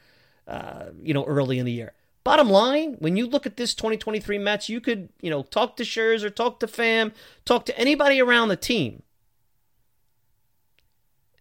[0.48, 1.92] uh, you know, early in the year.
[2.24, 5.82] Bottom line, when you look at this 2023 Mets, you could, you know, talk to
[5.82, 7.12] Scherzer, talk to Pham,
[7.44, 9.02] talk to anybody around the team.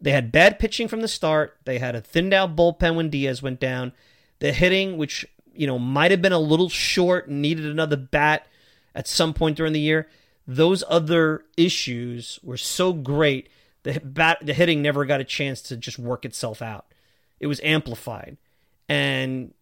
[0.01, 1.57] They had bad pitching from the start.
[1.65, 3.93] They had a thinned out bullpen when Diaz went down.
[4.39, 8.47] The hitting, which, you know, might have been a little short and needed another bat
[8.95, 10.09] at some point during the year.
[10.47, 13.49] Those other issues were so great.
[13.83, 16.87] The bat, the hitting never got a chance to just work itself out.
[17.39, 18.37] It was amplified.
[18.89, 19.53] And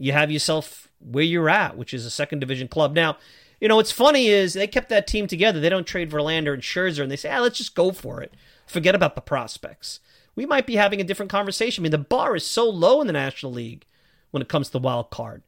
[0.00, 2.94] you have yourself where you're at, which is a second division club.
[2.94, 3.18] Now,
[3.60, 5.60] you know, what's funny is they kept that team together.
[5.60, 8.32] They don't trade Verlander and Scherzer, and they say, ah, let's just go for it.
[8.66, 10.00] Forget about the prospects.
[10.34, 11.82] We might be having a different conversation.
[11.82, 13.84] I mean, the bar is so low in the National League
[14.30, 15.42] when it comes to the wild card.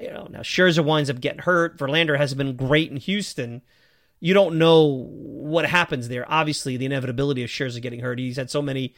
[0.00, 1.78] You know, now Scherzer winds up getting hurt.
[1.78, 3.62] Verlander hasn't been great in Houston.
[4.20, 6.26] You don't know what happens there.
[6.28, 8.18] Obviously, the inevitability of Scherzer getting hurt.
[8.18, 8.94] He's had so many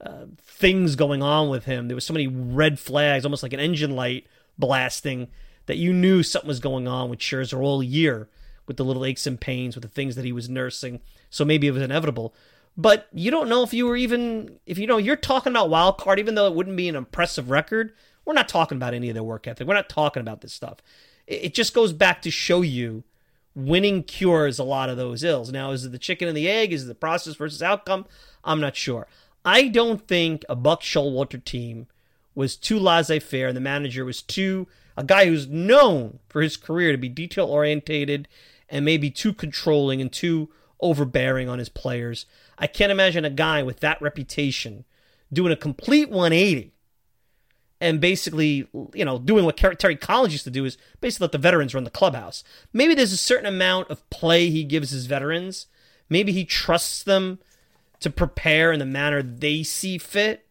[0.00, 1.88] uh, things going on with him.
[1.88, 4.26] There was so many red flags, almost like an engine light
[4.60, 5.28] blasting,
[5.66, 8.28] that you knew something was going on with Scherzer all year
[8.66, 11.00] with the little aches and pains, with the things that he was nursing.
[11.28, 12.34] So maybe it was inevitable.
[12.76, 15.98] But you don't know if you were even if you know you're talking about wild
[15.98, 17.92] card, even though it wouldn't be an impressive record.
[18.24, 19.66] We're not talking about any of their work ethic.
[19.66, 20.78] We're not talking about this stuff.
[21.26, 23.02] It just goes back to show you
[23.54, 25.50] winning cures a lot of those ills.
[25.50, 26.72] Now, is it the chicken and the egg?
[26.72, 28.06] Is it the process versus outcome?
[28.44, 29.06] I'm not sure.
[29.44, 31.86] I don't think a Buck Showalter team
[32.34, 34.66] was too laissez-faire, and the manager was too
[34.96, 38.28] a guy who's known for his career to be detail orientated
[38.68, 42.26] and maybe too controlling and too overbearing on his players.
[42.58, 44.84] I can't imagine a guy with that reputation
[45.32, 46.72] doing a complete 180
[47.80, 51.38] and basically, you know, doing what Terry Collins used to do is basically let the
[51.38, 52.44] veterans run the clubhouse.
[52.72, 55.66] Maybe there's a certain amount of play he gives his veterans.
[56.10, 57.38] Maybe he trusts them
[58.00, 60.46] to prepare in the manner they see fit.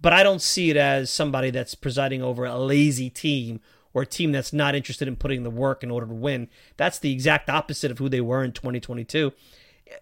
[0.00, 3.60] But I don't see it as somebody that's presiding over a lazy team
[3.92, 6.48] or a team that's not interested in putting the work in order to win.
[6.76, 9.32] That's the exact opposite of who they were in 2022.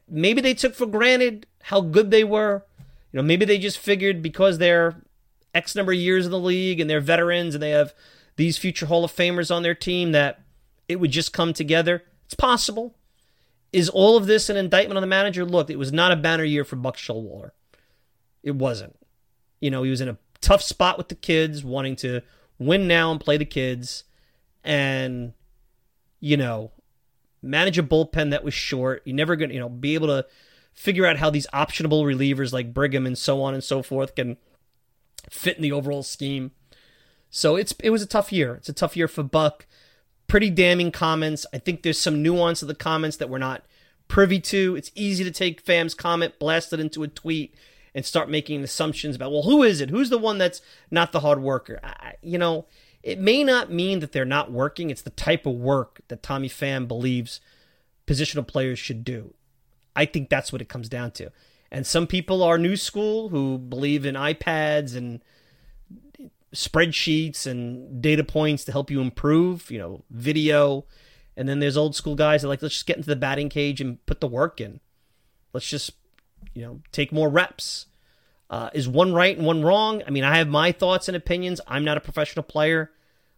[0.09, 2.65] Maybe they took for granted how good they were.
[3.13, 5.03] You know, maybe they just figured because they're
[5.55, 7.95] X number of years in the league and they're veterans and they have
[8.37, 10.43] these future Hall of Famers on their team that
[10.89, 12.05] it would just come together.
[12.27, 12.95] It's possible.
[13.73, 15.45] Is all of this an indictment on the manager?
[15.45, 17.51] Look, it was not a banner year for Buck Showalter.
[18.43, 18.97] It wasn't.
[19.61, 22.23] You know, he was in a tough spot with the kids, wanting to
[22.59, 24.05] win now and play the kids,
[24.64, 25.33] and
[26.21, 26.73] you know,
[27.42, 29.03] manage a bullpen that was short.
[29.05, 30.27] You're never gonna, you know, be able to
[30.73, 34.37] figure out how these optionable relievers like Brigham and so on and so forth can
[35.31, 36.53] fit in the overall scheme.
[37.31, 38.55] So it's it was a tough year.
[38.55, 39.66] It's a tough year for Buck.
[40.27, 41.47] Pretty damning comments.
[41.53, 43.64] I think there's some nuance of the comments that we're not
[44.09, 44.77] privy to.
[44.77, 47.55] It's easy to take Pham's comment, blast it into a tweet,
[47.99, 49.91] and start making assumptions about, well, who is it?
[49.91, 51.81] Who's the one that's not the hard worker?
[51.83, 52.67] I, you know,
[53.03, 54.89] it may not mean that they're not working.
[54.89, 57.41] It's the type of work that Tommy Pham believes
[58.07, 59.35] positional players should do.
[59.97, 61.33] I think that's what it comes down to.
[61.73, 65.21] And some people are new school who believe in iPads and
[66.55, 70.85] spreadsheets and data points to help you improve, you know, video.
[71.37, 73.81] And then there's old school guys that like, let's just get into the batting cage
[73.81, 74.79] and put the work in.
[75.53, 75.91] Let's just,
[76.59, 77.87] you know, take more reps.
[78.51, 80.03] Uh, is one right and one wrong?
[80.07, 81.61] I mean, I have my thoughts and opinions.
[81.68, 82.90] I'm not a professional player.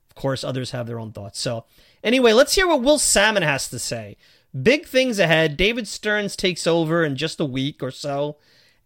[0.09, 1.38] Of course, others have their own thoughts.
[1.38, 1.66] So,
[2.02, 4.16] anyway, let's hear what Will Sammon has to say.
[4.62, 5.59] Big things ahead.
[5.59, 8.38] David Stearns takes over in just a week or so.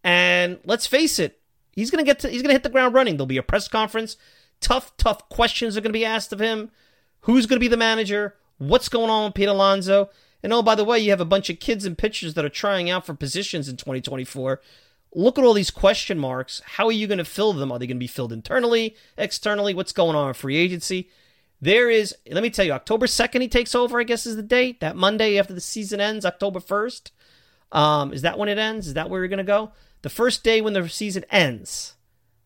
[0.03, 1.40] And let's face it,
[1.73, 3.16] he's gonna get to, he's gonna hit the ground running.
[3.16, 4.16] There'll be a press conference.
[4.61, 6.73] Tough, tough questions are gonna be asked of him.
[7.20, 8.35] Who's gonna be the manager?
[8.59, 10.11] What's going on with Pete Alonso?
[10.45, 12.51] And oh, by the way, you have a bunch of kids and pitchers that are
[12.51, 14.61] trying out for positions in 2024.
[15.15, 16.61] Look at all these question marks.
[16.67, 17.73] How are you going to fill them?
[17.73, 19.73] Are they going to be filled internally, externally?
[19.73, 21.09] What's going on in free agency?
[21.63, 24.43] There is, let me tell you, October 2nd, he takes over, I guess is the
[24.43, 24.81] date.
[24.81, 27.11] That Monday after the season ends, October 1st.
[27.73, 28.87] Um, is that when it ends?
[28.87, 29.73] Is that where you're going to go?
[30.03, 31.95] The first day when the season ends,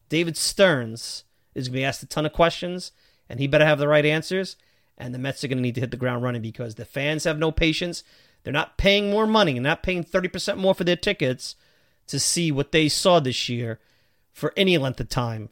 [0.09, 1.25] David Stearns
[1.57, 2.93] is going to be asked a ton of questions,
[3.29, 4.55] and he better have the right answers.
[4.99, 7.25] And the Mets are going to need to hit the ground running because the fans
[7.25, 8.03] have no patience.
[8.43, 11.57] They're not paying more money, they're not paying 30% more for their tickets
[12.09, 13.79] to see what they saw this year
[14.33, 15.51] for any length of time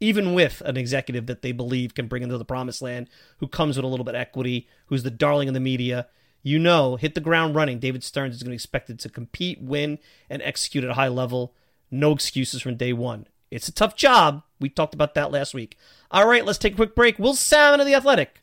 [0.00, 3.76] even with an executive that they believe can bring into the promised land, who comes
[3.76, 6.06] with a little bit of equity, who's the darling of the media,
[6.42, 7.78] you know, hit the ground running.
[7.78, 11.08] David Stearns is going to be expected to compete, win, and execute at a high
[11.08, 11.54] level.
[11.90, 13.26] No excuses from day one.
[13.50, 14.42] It's a tough job.
[14.60, 15.78] We talked about that last week.
[16.10, 17.18] All right, let's take a quick break.
[17.18, 18.42] Will Sammon of The Athletic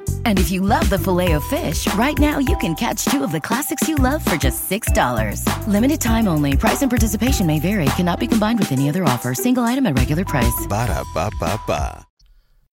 [0.25, 3.31] And if you love the filet of fish, right now you can catch two of
[3.31, 5.45] the classics you love for just $6.
[5.67, 6.57] Limited time only.
[6.57, 7.85] Price and participation may vary.
[7.97, 9.35] Cannot be combined with any other offer.
[9.35, 10.65] Single item at regular price.
[10.67, 12.07] Ba da ba ba ba.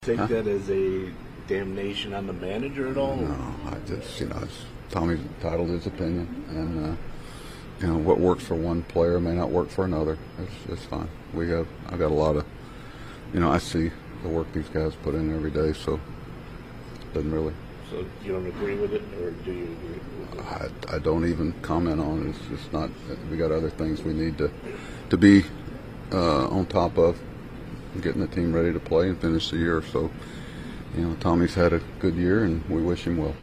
[0.01, 0.27] Take huh?
[0.29, 1.11] that as a
[1.49, 3.17] damnation on the manager at all?
[3.17, 4.49] No, I just, you know,
[4.91, 6.45] Tommy's entitled his opinion.
[6.51, 6.97] And, uh,
[7.81, 10.19] you know what works for one player may not work for another.
[10.39, 11.09] It's it's fine.
[11.33, 12.45] We have I got a lot of
[13.33, 13.91] you know I see
[14.23, 16.01] the work these guys put in every day, so it
[17.15, 17.55] doesn't really.
[17.91, 20.01] So you don't agree with it, or do you agree?
[20.21, 22.31] with I, I don't even comment on it.
[22.31, 22.91] It's just not.
[23.31, 24.51] We got other things we need to
[25.11, 25.45] to be
[26.13, 27.19] uh, on top of,
[28.01, 29.83] getting the team ready to play and finish the year.
[29.83, 30.11] So,
[30.95, 33.35] you know, Tommy's had a good year, and we wish him well.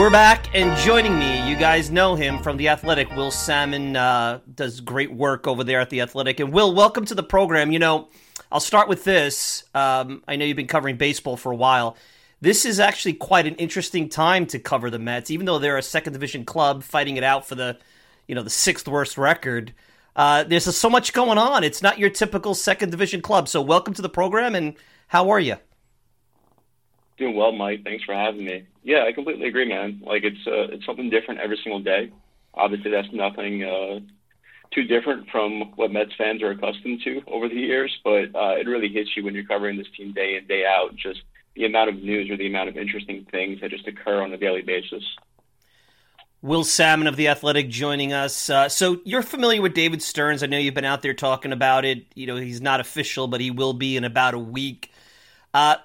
[0.00, 3.14] We're back, and joining me, you guys know him from The Athletic.
[3.14, 6.40] Will Sammon uh, does great work over there at The Athletic.
[6.40, 7.70] And Will, welcome to the program.
[7.70, 8.08] You know,
[8.50, 9.62] I'll start with this.
[9.74, 11.98] Um, I know you've been covering baseball for a while.
[12.40, 15.82] This is actually quite an interesting time to cover the Mets, even though they're a
[15.82, 17.76] second division club fighting it out for the,
[18.26, 19.74] you know, the sixth worst record.
[20.16, 21.62] Uh, there's so much going on.
[21.62, 23.50] It's not your typical second division club.
[23.50, 24.76] So, welcome to the program, and
[25.08, 25.56] how are you?
[27.20, 27.84] Doing well, Mike.
[27.84, 28.64] Thanks for having me.
[28.82, 30.00] Yeah, I completely agree, man.
[30.02, 32.10] Like it's uh, it's something different every single day.
[32.54, 34.00] Obviously, that's nothing uh,
[34.70, 38.66] too different from what Mets fans are accustomed to over the years, but uh, it
[38.66, 40.96] really hits you when you're covering this team day in day out.
[40.96, 41.20] Just
[41.54, 44.38] the amount of news or the amount of interesting things that just occur on a
[44.38, 45.04] daily basis.
[46.40, 48.48] Will Sammon of The Athletic joining us.
[48.48, 50.42] Uh, so you're familiar with David Stearns.
[50.42, 52.06] I know you've been out there talking about it.
[52.14, 54.90] You know, he's not official, but he will be in about a week.
[55.52, 55.76] Uh,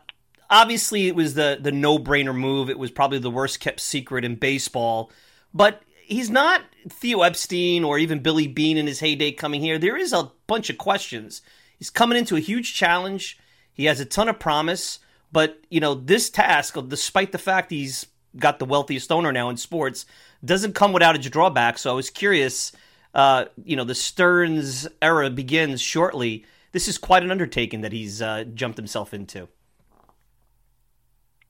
[0.50, 2.70] obviously it was the the no brainer move.
[2.70, 5.12] It was probably the worst kept secret in baseball,
[5.54, 9.78] but he's not Theo Epstein or even Billy Beane in his heyday coming here.
[9.78, 11.42] There is a bunch of questions.
[11.78, 13.38] He's coming into a huge challenge.
[13.74, 15.00] He has a ton of promise,
[15.32, 18.06] but you know this task, despite the fact he's
[18.38, 20.06] got the wealthiest owner now in sports,
[20.44, 21.82] doesn't come without its drawbacks.
[21.82, 22.72] So I was curious.
[23.14, 26.46] Uh, you know, the Stearns era begins shortly.
[26.74, 29.48] This is quite an undertaking that he's uh, jumped himself into.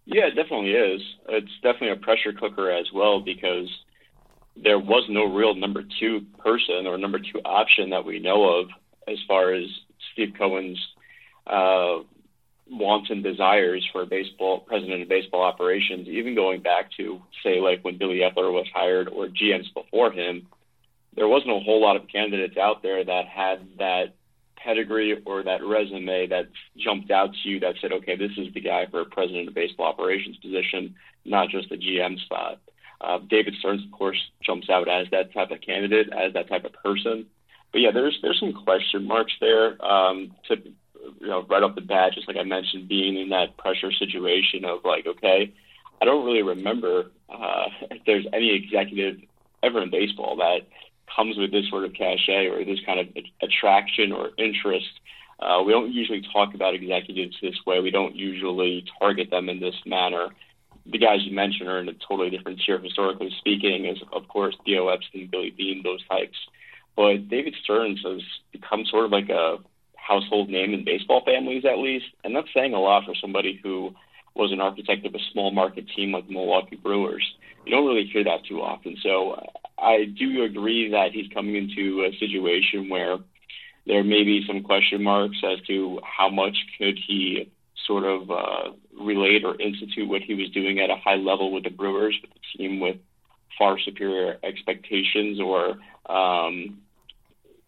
[0.06, 1.02] Yeah, it definitely is.
[1.30, 3.70] It's definitely a pressure cooker as well because
[4.56, 8.68] there was no real number two person or number two option that we know of
[9.08, 9.66] as far as
[10.14, 10.80] Steve Cohen's
[11.48, 12.00] uh,
[12.70, 17.84] wants and desires for baseball president of baseball operations, even going back to say like
[17.84, 20.48] when Billy Eppler was hired or GMs before him,
[21.16, 24.16] there wasn't a whole lot of candidates out there that had that
[24.66, 28.60] pedigree or that resume that jumped out to you that said, okay, this is the
[28.60, 32.60] guy for a president of baseball operations position, not just a GM spot.
[33.00, 36.66] Uh, David Stearns, of course, jumps out as that type of candidate, as that type
[36.66, 37.28] of person.
[37.72, 39.84] But yeah, there's there's some question marks there.
[39.86, 40.56] Um, to
[41.20, 44.66] you know, right off the bat, just like I mentioned, being in that pressure situation
[44.66, 45.54] of like, okay,
[46.02, 49.22] I don't really remember uh, if there's any executive
[49.62, 50.62] ever in baseball that
[51.14, 53.08] comes with this sort of cachet or this kind of
[53.42, 54.90] attraction or interest.
[55.40, 57.80] Uh, we don't usually talk about executives this way.
[57.80, 60.30] We don't usually target them in this manner.
[60.86, 64.56] The guys you mentioned are in a totally different tier, historically speaking, as of course
[64.66, 66.38] Theo Epstein, Billy Beane, those types.
[66.96, 69.58] But David Stearns has become sort of like a
[69.96, 73.94] household name in baseball families, at least, and that's saying a lot for somebody who
[74.36, 77.26] was an architect of a small market team like the Milwaukee Brewers.
[77.66, 78.98] You don't really hear that too often.
[79.02, 79.42] So
[79.78, 83.18] I do agree that he's coming into a situation where
[83.88, 87.52] there may be some question marks as to how much could he
[87.86, 91.64] sort of uh, relate or institute what he was doing at a high level with
[91.64, 92.98] the Brewers, with a team with
[93.58, 95.78] far superior expectations or
[96.10, 96.82] um,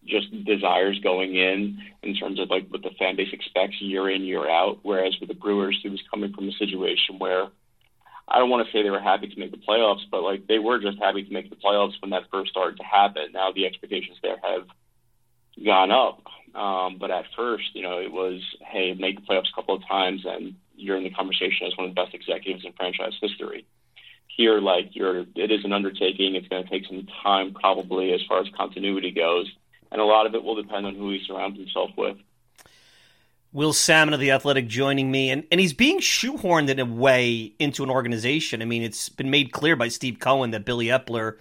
[0.08, 4.22] just desires going in in terms of like what the fan base expects year in
[4.22, 4.78] year out.
[4.82, 7.48] Whereas with the Brewers, he was coming from a situation where
[8.26, 10.58] I don't want to say they were happy to make the playoffs, but like they
[10.58, 13.32] were just happy to make the playoffs when that first started to happen.
[13.32, 14.66] Now the expectations there have
[15.64, 16.22] gone up.
[16.54, 19.86] Um, but at first, you know, it was, hey, make the playoffs a couple of
[19.86, 23.66] times and you're in the conversation as one of the best executives in franchise history.
[24.26, 26.36] Here, like you're, it is an undertaking.
[26.36, 29.50] It's going to take some time, probably, as far as continuity goes,
[29.90, 32.16] and a lot of it will depend on who he surrounds himself with.
[33.52, 37.54] Will Sammon of The Athletic joining me, and, and he's being shoehorned in a way
[37.58, 38.60] into an organization.
[38.60, 41.38] I mean, it's been made clear by Steve Cohen that Billy Eppler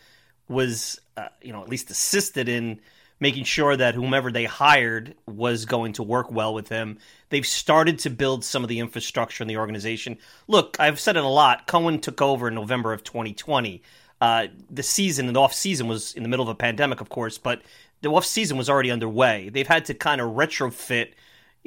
[0.48, 2.80] was, uh, you know, at least assisted in
[3.20, 6.98] making sure that whomever they hired was going to work well with him.
[7.30, 10.18] They've started to build some of the infrastructure in the organization.
[10.48, 11.68] Look, I've said it a lot.
[11.68, 13.82] Cohen took over in November of 2020.
[14.20, 17.38] Uh, the season, the off season, was in the middle of a pandemic, of course,
[17.38, 17.62] but
[18.02, 19.50] the off season was already underway.
[19.50, 21.14] They've had to kind of retrofit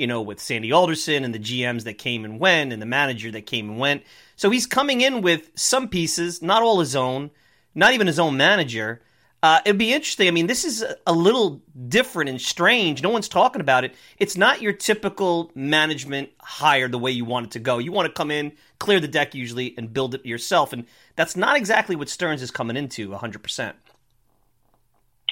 [0.00, 3.30] you know, with Sandy Alderson and the GMs that came and went and the manager
[3.32, 4.02] that came and went.
[4.35, 7.31] So he's coming in with some pieces, not all his own,
[7.74, 9.02] not even his own manager.
[9.42, 10.26] Uh, it'd be interesting.
[10.26, 13.02] I mean, this is a little different and strange.
[13.02, 13.94] No one's talking about it.
[14.18, 17.76] It's not your typical management hire the way you want it to go.
[17.76, 20.72] You want to come in, clear the deck usually, and build it yourself.
[20.72, 23.74] And that's not exactly what Stearns is coming into 100%.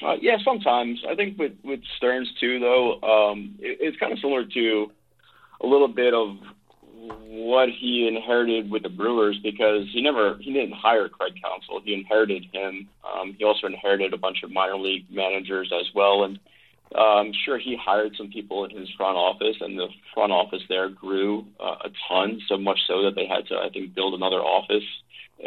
[0.01, 1.01] Uh, yeah, sometimes.
[1.09, 4.91] I think with with Stearns too, though, um, it, it's kind of similar to
[5.61, 6.37] a little bit of
[7.29, 11.81] what he inherited with the Brewers because he never he didn't hire Craig Counsell.
[11.83, 12.87] He inherited him.
[13.03, 16.39] Um, he also inherited a bunch of minor league managers as well, and
[16.95, 20.61] uh, I'm sure he hired some people in his front office, and the front office
[20.69, 24.13] there grew uh, a ton, so much so that they had to I think build
[24.13, 24.83] another office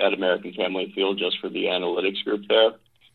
[0.03, 2.73] at American Family Field just for the analytics group there.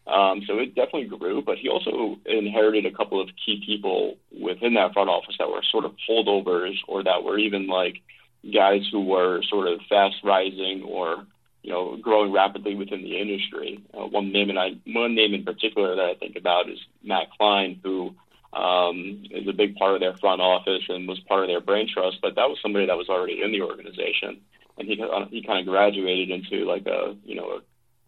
[0.07, 4.75] Um, so it definitely grew, but he also inherited a couple of key people within
[4.75, 7.97] that front office that were sort of holdovers or that were even like
[8.53, 11.25] guys who were sort of fast rising or
[11.61, 13.83] you know growing rapidly within the industry.
[13.93, 17.27] Uh, one name and I one name in particular that I think about is Matt
[17.37, 18.15] Klein, who
[18.53, 21.89] um, is a big part of their front office and was part of their brain
[21.93, 22.19] trust.
[22.21, 24.39] But that was somebody that was already in the organization,
[24.77, 24.95] and he
[25.31, 27.61] he kind of graduated into like a you know a,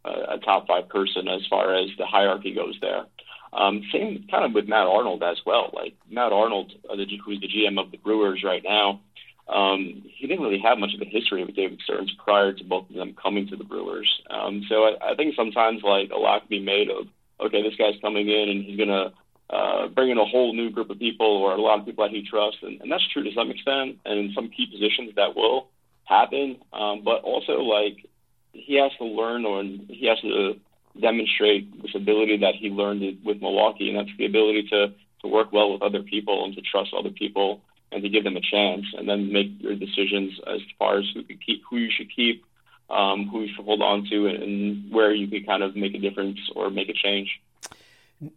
[0.09, 3.05] a top five person as far as the hierarchy goes there.
[3.51, 5.71] Um, same kind of with Matt Arnold as well.
[5.73, 9.01] Like Matt Arnold, uh, the, who's the GM of the Brewers right now,
[9.47, 12.87] um, he didn't really have much of a history with David Stearns prior to both
[12.89, 14.09] of them coming to the Brewers.
[14.29, 17.07] Um, so I, I think sometimes like a lot can be made of,
[17.41, 19.11] okay, this guy's coming in and he's gonna
[19.49, 22.13] uh, bring in a whole new group of people or a lot of people that
[22.13, 23.97] he trusts, and, and that's true to some extent.
[24.05, 25.69] And in some key positions that will
[26.05, 28.05] happen, um, but also like
[28.53, 30.59] he has to learn or he has to
[30.99, 35.51] demonstrate this ability that he learned with Milwaukee, and that's the ability to to work
[35.51, 38.85] well with other people and to trust other people and to give them a chance,
[38.97, 42.45] and then make your decisions as far as who could keep, who you should keep,
[42.89, 45.95] um, who you should hold on to, and, and where you could kind of make
[45.95, 47.41] a difference or make a change.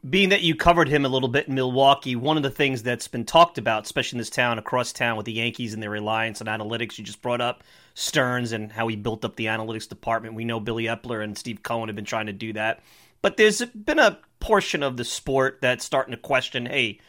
[0.08, 3.08] Being that you covered him a little bit in Milwaukee, one of the things that's
[3.08, 6.40] been talked about, especially in this town, across town, with the Yankees and their reliance
[6.40, 7.64] on analytics, you just brought up
[7.94, 10.36] Stearns and how he built up the analytics department.
[10.36, 12.80] We know Billy Eppler and Steve Cohen have been trying to do that.
[13.22, 17.00] But there's been a portion of the sport that's starting to question hey,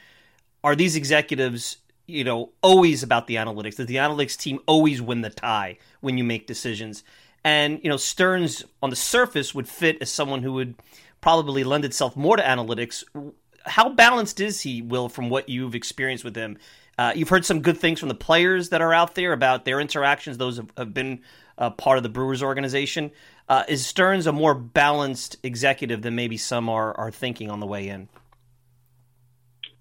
[0.63, 3.76] are these executives, you know, always about the analytics?
[3.76, 7.03] Does the analytics team always win the tie when you make decisions?
[7.43, 10.76] And, you know, Stearns on the surface would fit as someone who would
[11.24, 13.05] probably lend itself more to analytics.
[13.65, 16.57] How balanced is he, Will, from what you've experienced with him?
[16.97, 19.80] Uh, you've heard some good things from the players that are out there about their
[19.80, 20.38] interactions.
[20.38, 21.21] Those have, have been
[21.57, 23.09] uh, part of the Brewers organization.
[23.47, 27.67] Uh, is Stearns a more balanced executive than maybe some are, are thinking on the
[27.67, 28.09] way in?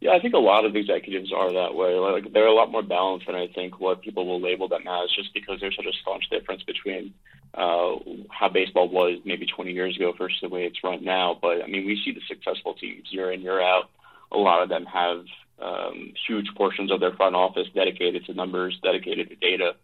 [0.02, 1.94] Yeah, I think a lot of executives are that way.
[1.94, 5.12] Like they're a lot more balanced than I think what people will label them as,
[5.14, 7.14] just because there's such a staunch difference between
[7.54, 7.94] uh,
[8.28, 11.38] how baseball was maybe 20 years ago versus the way it's run now.
[11.40, 13.90] But I mean, we see the successful teams year in year out.
[14.32, 15.22] A lot of them have
[15.62, 19.76] um, huge portions of their front office dedicated to numbers, dedicated to data.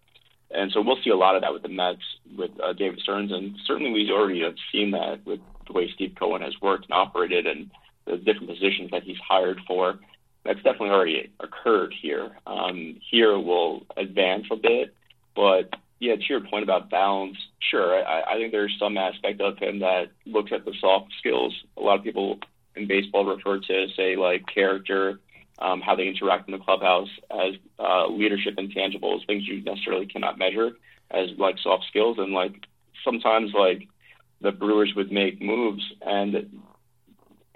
[0.50, 2.02] And so we'll see a lot of that with the Mets,
[2.36, 5.38] with uh, David Stearns, and certainly we already have seen that with
[5.68, 7.70] the way Steve Cohen has worked and operated and
[8.08, 9.98] the different positions that he's hired for.
[10.44, 12.30] That's definitely already occurred here.
[12.46, 14.94] Um, here will advance a bit,
[15.34, 18.06] but yeah, to your point about balance, sure.
[18.06, 21.52] I, I think there's some aspect of him that looks at the soft skills.
[21.76, 22.38] A lot of people
[22.76, 25.18] in baseball refer to, say, like character,
[25.58, 30.38] um, how they interact in the clubhouse as uh, leadership intangibles, things you necessarily cannot
[30.38, 30.70] measure
[31.10, 32.16] as like soft skills.
[32.18, 32.66] And like
[33.04, 33.88] sometimes like
[34.40, 36.60] the Brewers would make moves and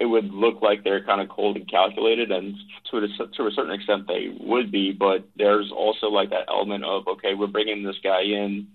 [0.03, 2.55] it would look like they're kind of cold and calculated, and
[2.91, 4.91] to a, to a certain extent they would be.
[4.91, 8.67] But there's also like that element of okay, we're bringing this guy in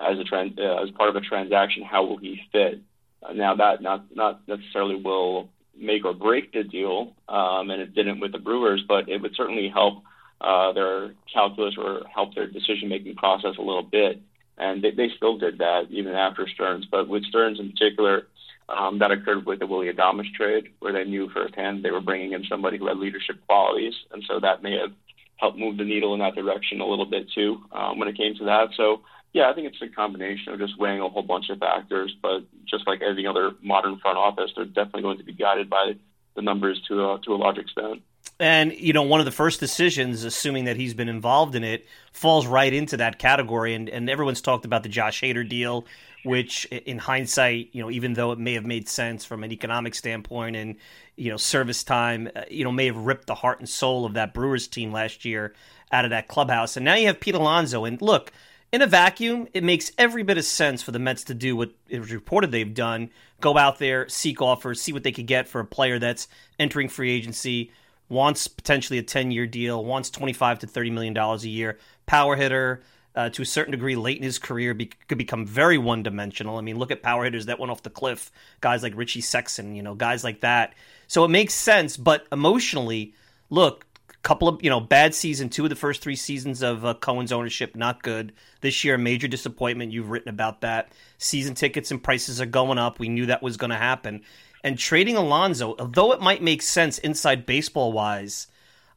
[0.00, 1.84] as a uh, as part of a transaction.
[1.84, 2.80] How will he fit?
[3.22, 7.94] Uh, now that not not necessarily will make or break the deal, um, and it
[7.94, 10.02] didn't with the Brewers, but it would certainly help
[10.40, 14.20] uh, their calculus or help their decision making process a little bit.
[14.58, 16.86] And they, they still did that even after Stearns.
[16.90, 18.26] But with Stearns in particular,
[18.68, 22.32] um, that occurred with the Willy Adames trade, where they knew firsthand they were bringing
[22.32, 24.92] in somebody who had leadership qualities, and so that may have
[25.36, 28.34] helped move the needle in that direction a little bit too um, when it came
[28.36, 28.68] to that.
[28.76, 29.02] So
[29.32, 32.42] yeah, I think it's a combination of just weighing a whole bunch of factors, but
[32.66, 35.94] just like any other modern front office, they're definitely going to be guided by
[36.36, 38.02] the numbers to a, to a large extent.
[38.42, 41.86] And you know, one of the first decisions, assuming that he's been involved in it,
[42.12, 43.74] falls right into that category.
[43.74, 45.86] And and everyone's talked about the Josh Hader deal,
[46.24, 49.94] which, in hindsight, you know, even though it may have made sense from an economic
[49.94, 50.76] standpoint and
[51.14, 54.14] you know service time, uh, you know, may have ripped the heart and soul of
[54.14, 55.54] that Brewers team last year
[55.92, 56.76] out of that clubhouse.
[56.76, 57.84] And now you have Pete Alonso.
[57.84, 58.32] And look,
[58.72, 61.70] in a vacuum, it makes every bit of sense for the Mets to do what
[61.88, 63.10] it was reported they've done:
[63.40, 66.26] go out there, seek offers, see what they could get for a player that's
[66.58, 67.70] entering free agency
[68.08, 72.36] wants potentially a 10 year deal, wants 25 to 30 million dollars a year, power
[72.36, 72.82] hitter.
[73.14, 76.56] Uh, to a certain degree, late in his career, be, could become very one dimensional.
[76.56, 78.32] I mean, look at power hitters that went off the cliff,
[78.62, 80.72] guys like Richie Sexson, you know, guys like that.
[81.08, 83.12] So it makes sense, but emotionally,
[83.50, 83.84] look,
[84.22, 87.32] couple of you know bad season two of the first three seasons of uh, Cohen's
[87.32, 92.40] ownership not good this year major disappointment you've written about that season tickets and prices
[92.40, 94.22] are going up we knew that was going to happen
[94.64, 98.46] and trading Alonso, although it might make sense inside baseball wise,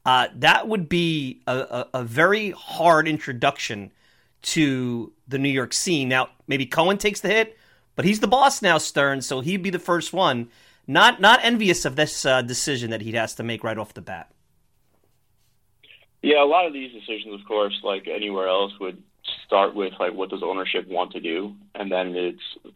[0.05, 3.91] uh, that would be a, a, a, very hard introduction
[4.43, 6.07] to the New York scene.
[6.07, 7.57] Now, maybe Cohen takes the hit,
[7.95, 10.49] But he's the boss now, Stern, so he'd be the first one.
[10.88, 14.01] Not not envious of this uh, decision that he has to make right off the
[14.01, 14.32] bat.
[16.22, 19.01] Yeah, a lot of these decisions, of course, like anywhere else, would
[19.45, 22.36] start with like what does ownership want to do, and then it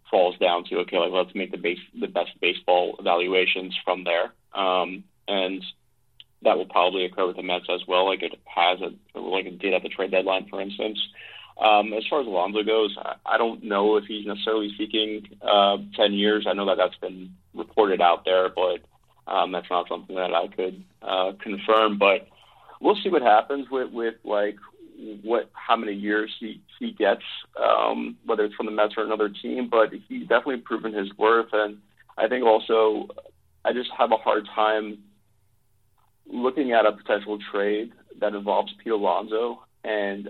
[0.09, 4.33] falls down to okay, like let's make the base the best baseball evaluations from there.
[4.53, 5.63] Um, and
[6.41, 9.59] that will probably occur with the Mets as well, like it has, a, like it
[9.59, 10.99] did at the trade deadline, for instance.
[11.59, 12.95] Um, as far as Alonso goes,
[13.25, 16.45] I don't know if he's necessarily seeking uh, 10 years.
[16.47, 18.79] I know that that's been reported out there, but
[19.27, 21.97] um, that's not something that I could uh, confirm.
[21.97, 22.29] But
[22.79, 24.55] we'll see what happens with, with like
[25.23, 27.23] what how many years he he gets,
[27.61, 29.69] um, whether it's from the Mets or another team.
[29.69, 31.77] But he's definitely proven his worth, and
[32.17, 33.07] I think also
[33.63, 34.99] I just have a hard time
[36.27, 40.29] looking at a potential trade that involves Pete Alonso and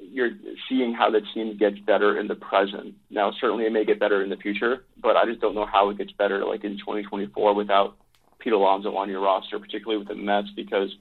[0.00, 0.30] you're
[0.68, 2.94] seeing how the team gets better in the present.
[3.10, 5.90] Now, certainly it may get better in the future, but I just don't know how
[5.90, 7.96] it gets better like in 2024 without
[8.38, 10.94] Pete Alonso on your roster, particularly with the Mets, because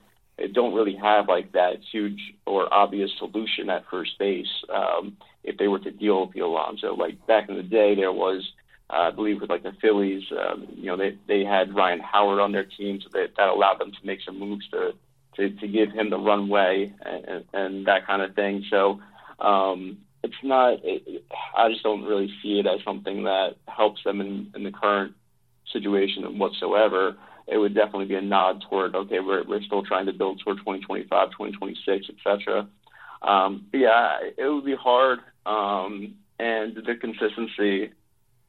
[0.53, 5.67] don't really have like that huge or obvious solution at first base um, if they
[5.67, 6.95] were to deal with Pete Alonso.
[6.95, 8.51] Like back in the day, there was
[8.89, 12.39] uh, I believe with like the Phillies, um, you know, they they had Ryan Howard
[12.39, 14.93] on their team, so that that allowed them to make some moves to
[15.38, 18.63] to, to give him the runway and, and that kind of thing.
[18.69, 18.99] So
[19.39, 20.79] um, it's not.
[20.83, 21.23] It,
[21.57, 25.13] I just don't really see it as something that helps them in, in the current
[25.71, 27.15] situation whatsoever.
[27.47, 30.57] It would definitely be a nod toward okay, we're we're still trying to build toward
[30.57, 32.67] 2025, 2026, etc.
[33.21, 37.91] Um, but yeah, it would be hard, um, and the consistency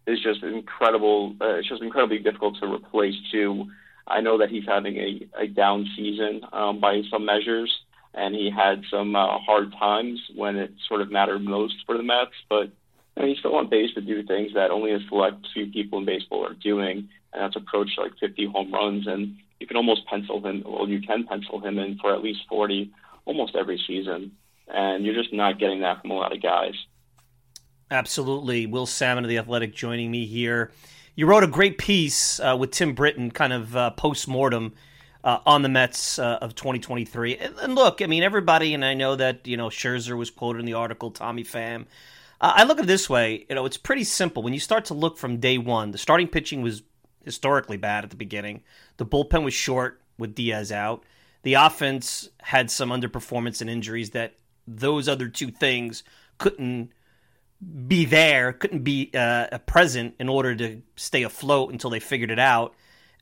[0.06, 1.36] is just incredible.
[1.40, 3.66] Uh, it's just incredibly difficult to replace too.
[4.06, 7.72] I know that he's having a, a down season um, by some measures,
[8.14, 12.02] and he had some uh, hard times when it sort of mattered most for the
[12.02, 12.30] Mets.
[12.48, 12.70] But
[13.16, 15.98] I mean, he's still on base to do things that only a select few people
[15.98, 19.06] in baseball are doing, and that's approached like 50 home runs.
[19.06, 20.62] And you can almost pencil him.
[20.66, 22.90] Well, you can pencil him in for at least 40
[23.26, 24.32] almost every season,
[24.68, 26.74] and you're just not getting that from a lot of guys.
[27.90, 28.66] Absolutely.
[28.66, 30.72] Will Sammon of The Athletic joining me here.
[31.14, 34.74] You wrote a great piece uh, with Tim Britton, kind of uh, post mortem.
[35.24, 38.94] Uh, on the Mets uh, of 2023, and, and, look, I mean, everybody, and I
[38.94, 41.86] know that you know Scherzer was quoted in the article, Tommy Pham.
[42.40, 44.42] Uh, I look at it this way, you know, it's pretty simple.
[44.42, 46.82] When you start to look from day one, the starting pitching was
[47.26, 48.62] historically bad at the beginning.
[48.96, 51.04] The bullpen was short with Diaz out.
[51.42, 54.34] The offense had some underperformance and injuries that
[54.66, 56.02] those other two things
[56.38, 56.90] couldn't
[57.86, 62.38] be there, couldn't be uh, present in order to stay afloat until they figured it
[62.38, 62.74] out.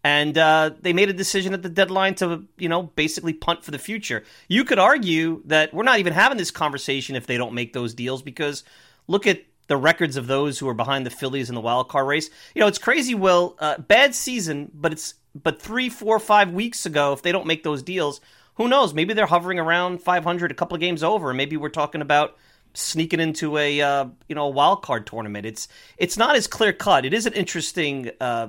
[0.02, 3.70] And uh, they made a decision at the deadline to, you know, basically punt for
[3.70, 4.24] the future.
[4.48, 7.94] You could argue that we're not even having this conversation if they don't make those
[7.94, 8.64] deals because
[9.06, 12.06] look at the records of those who are behind the Phillies in the wild card
[12.06, 12.30] race.
[12.54, 13.14] You know, it's crazy.
[13.14, 17.46] Will uh, bad season, but it's but three, four, five weeks ago, if they don't
[17.46, 18.20] make those deals,
[18.54, 18.94] who knows?
[18.94, 22.36] Maybe they're hovering around 500, a couple of games over, and maybe we're talking about
[22.74, 25.46] sneaking into a uh, you know a wild card tournament.
[25.46, 27.04] It's it's not as clear cut.
[27.04, 28.48] It is an interesting uh,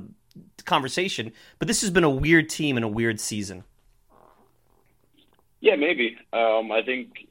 [0.65, 3.63] conversation, but this has been a weird team and a weird season.
[5.61, 6.17] Yeah, maybe.
[6.33, 7.27] Um, I think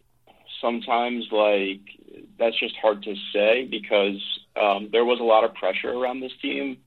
[0.61, 1.83] sometimes like
[2.39, 4.23] that's just hard to say because
[4.61, 6.79] um, there was a lot of pressure around this team,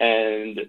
[0.00, 0.60] and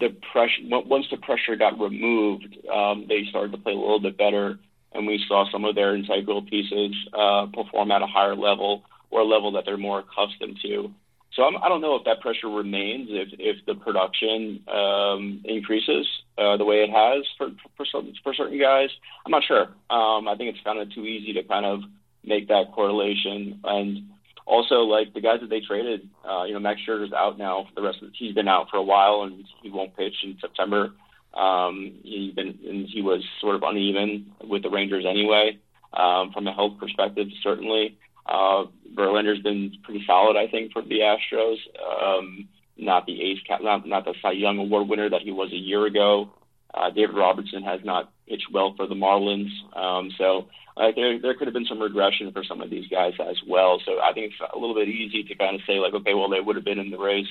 [0.00, 4.16] the pressure once the pressure got removed, um, they started to play a little bit
[4.16, 4.58] better
[4.94, 9.20] and we saw some of their integral pieces uh, perform at a higher level or
[9.20, 10.90] a level that they're more accustomed to.
[11.34, 15.42] So I'm, I do not know if that pressure remains if if the production um,
[15.44, 16.06] increases
[16.38, 18.90] uh, the way it has for for, some, for certain guys.
[19.26, 19.62] I'm not sure.
[19.90, 21.80] Um, I think it's kind of too easy to kind of
[22.26, 23.60] make that correlation.
[23.64, 24.10] And
[24.46, 27.80] also, like the guys that they traded, uh, you know, Max Scherzer's out now for
[27.80, 28.08] the rest of.
[28.08, 30.92] The, he's been out for a while, and he won't pitch in September.
[31.34, 35.58] Um, he been and he was sort of uneven with the Rangers anyway.
[35.92, 37.96] Um, from a health perspective, certainly.
[38.26, 38.64] Uh,
[38.96, 41.56] Verlander's been pretty solid, I think, for the Astros.
[42.02, 45.56] Um, not the ace, not not the Cy Young Award winner that he was a
[45.56, 46.30] year ago.
[46.76, 51.34] Uh, David Robertson has not pitched well for the Marlins, um, so uh, there there
[51.34, 53.80] could have been some regression for some of these guys as well.
[53.84, 56.28] So I think it's a little bit easy to kind of say like, okay, well
[56.28, 57.28] they would have been in the race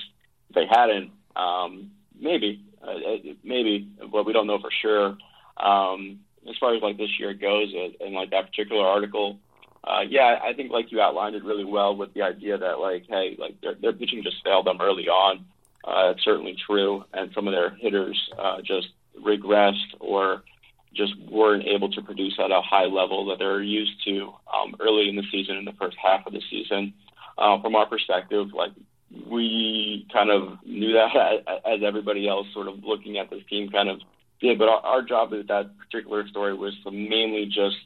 [0.49, 1.11] if they hadn't.
[1.35, 5.17] Um, maybe, uh, uh, maybe, but we don't know for sure.
[5.57, 6.19] Um,
[6.49, 9.39] as far as like this year goes, uh, and like that particular article,
[9.83, 13.05] uh, yeah, I think like you outlined it really well with the idea that like,
[13.09, 15.45] hey, like their, their pitching just failed them early on.
[15.83, 18.87] Uh, it's certainly true, and some of their hitters uh, just
[19.21, 20.43] regressed or
[20.95, 25.09] just weren't able to produce at a high level that they're used to um, early
[25.09, 26.93] in the season, in the first half of the season.
[27.37, 28.71] Uh, from our perspective, like
[29.27, 33.89] we kind of knew that as everybody else, sort of looking at this team, kind
[33.89, 33.99] of
[34.39, 34.59] did.
[34.59, 37.77] But our, our job with that particular story was to mainly just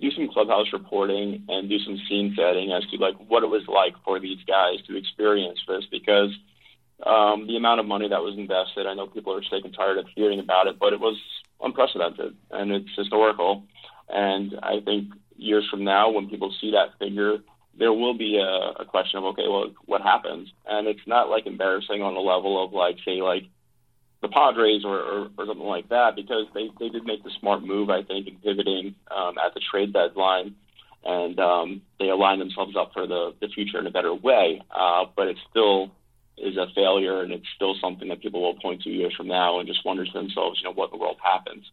[0.00, 3.62] do some clubhouse reporting and do some scene setting as to like what it was
[3.68, 6.30] like for these guys to experience this because
[7.06, 8.86] um, the amount of money that was invested.
[8.86, 11.18] I know people are sick and tired of hearing about it, but it was
[11.60, 13.64] unprecedented and it's historical.
[14.08, 17.38] And I think years from now, when people see that figure,
[17.78, 20.52] there will be a, a question of okay, well, what happens?
[20.66, 23.44] And it's not like embarrassing on the level of like say like
[24.20, 27.62] the Padres or, or, or something like that because they they did make the smart
[27.62, 30.54] move I think in pivoting um, at the trade deadline
[31.04, 34.62] and um, they aligned themselves up for the, the future in a better way.
[34.70, 35.90] Uh, but it's still
[36.38, 39.58] is a failure, and it's still something that people will point to years from now
[39.58, 41.70] and just wonder to themselves, you know, what in the world happens.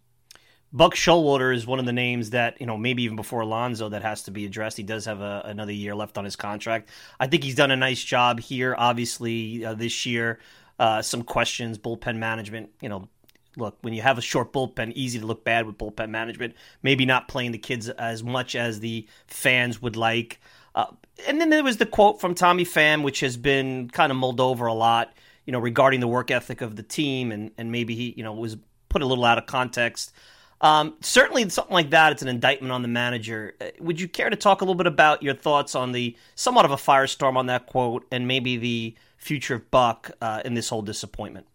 [0.72, 4.04] Buck Showalter is one of the names that you know maybe even before Alonso that
[4.04, 4.78] has to be addressed.
[4.78, 6.90] He does have a, another year left on his contract.
[7.20, 8.76] I think he's done a nice job here.
[8.78, 10.40] Obviously, uh, this year,
[10.78, 12.70] uh, some questions, bullpen management.
[12.82, 13.10] You know,
[13.58, 16.54] look when you have a short bullpen, easy to look bad with bullpen management.
[16.84, 20.40] Maybe not playing the kids as much as the fans would like.
[20.80, 20.86] Uh,
[21.28, 24.40] and then there was the quote from Tommy Pham, which has been kind of mulled
[24.40, 25.14] over a lot.
[25.46, 28.34] You know, regarding the work ethic of the team, and and maybe he you know
[28.34, 28.58] was
[28.88, 30.14] put a little out of context.
[30.62, 33.56] Um, certainly, something like that, it's an indictment on the manager.
[33.60, 36.66] Uh, would you care to talk a little bit about your thoughts on the somewhat
[36.66, 40.70] of a firestorm on that quote and maybe the future of Buck uh, in this
[40.70, 41.48] whole disappointment?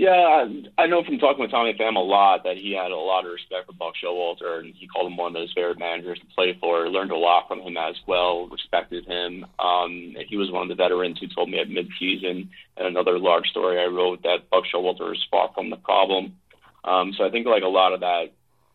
[0.00, 0.48] Yeah,
[0.78, 3.32] I know from talking with Tommy Pham a lot that he had a lot of
[3.32, 6.56] respect for Buck Showalter, and he called him one of his favorite managers to play
[6.58, 6.88] for.
[6.88, 8.48] Learned a lot from him as well.
[8.48, 9.44] Respected him.
[9.58, 12.48] Um, he was one of the veterans who told me at midseason,
[12.78, 16.34] and another large story I wrote that Buck Showalter is far from the problem.
[16.82, 18.32] Um, so I think like a lot of that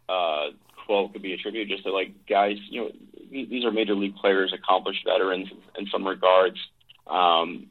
[0.07, 0.51] uh,
[0.85, 2.91] quote could be attributed just to like guys, you know,
[3.31, 6.59] these are major league players, accomplished veterans in some regards,
[7.07, 7.65] um,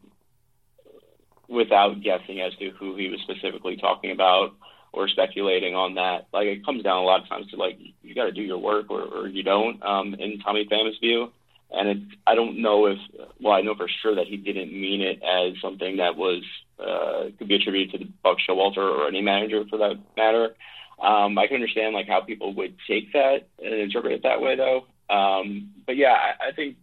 [1.48, 4.52] without guessing as to who he was specifically talking about
[4.92, 6.26] or speculating on that.
[6.32, 8.58] Like it comes down a lot of times to like you got to do your
[8.58, 9.82] work or, or you don't.
[9.82, 11.32] Um, in Tommy Pham's view,
[11.70, 12.98] and it, I don't know if
[13.40, 16.42] well I know for sure that he didn't mean it as something that was
[16.78, 20.54] uh, could be attributed to the Buck Showalter or any manager for that matter.
[21.02, 24.56] Um, I can understand like how people would take that and interpret it that way
[24.56, 24.86] though.
[25.14, 26.76] Um, but yeah, I, I think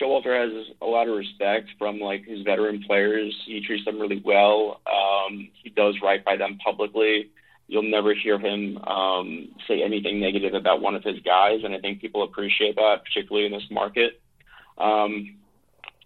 [0.00, 3.34] Showalter has a lot of respect from like his veteran players.
[3.46, 4.80] He treats them really well.
[4.86, 7.30] Um, he does right by them publicly.
[7.68, 11.78] You'll never hear him um, say anything negative about one of his guys, and I
[11.78, 14.20] think people appreciate that, particularly in this market.
[14.78, 15.36] Um,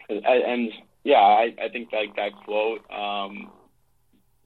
[0.09, 0.71] and, and
[1.05, 3.51] yeah, I, I think like that quote, um,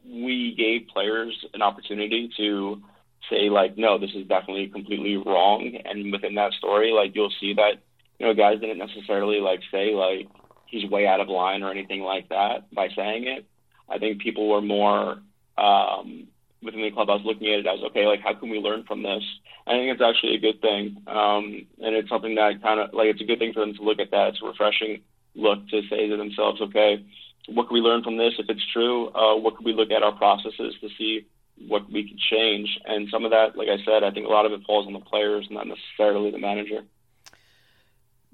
[0.05, 2.83] we gave players an opportunity to
[3.31, 5.77] say like, no, this is definitely completely wrong.
[5.85, 7.83] And within that story, like you'll see that,
[8.19, 10.29] you know, guys didn't necessarily like say like
[10.67, 13.47] he's way out of line or anything like that by saying it.
[13.89, 15.19] I think people were more
[15.57, 16.27] um,
[16.63, 17.09] within the club.
[17.11, 19.23] I was looking at it as okay, like how can we learn from this?
[19.67, 23.09] I think it's actually a good thing, um, and it's something that kind of like
[23.09, 24.29] it's a good thing for them to look at that.
[24.29, 25.03] It's a refreshing
[25.35, 27.05] look to say to themselves, okay,
[27.49, 28.35] what can we learn from this?
[28.39, 31.27] If it's true, uh, what can we look at our processes to see
[31.69, 32.79] what we could change?
[32.87, 34.93] And some of that, like I said, I think a lot of it falls on
[34.93, 36.83] the players, not necessarily the manager.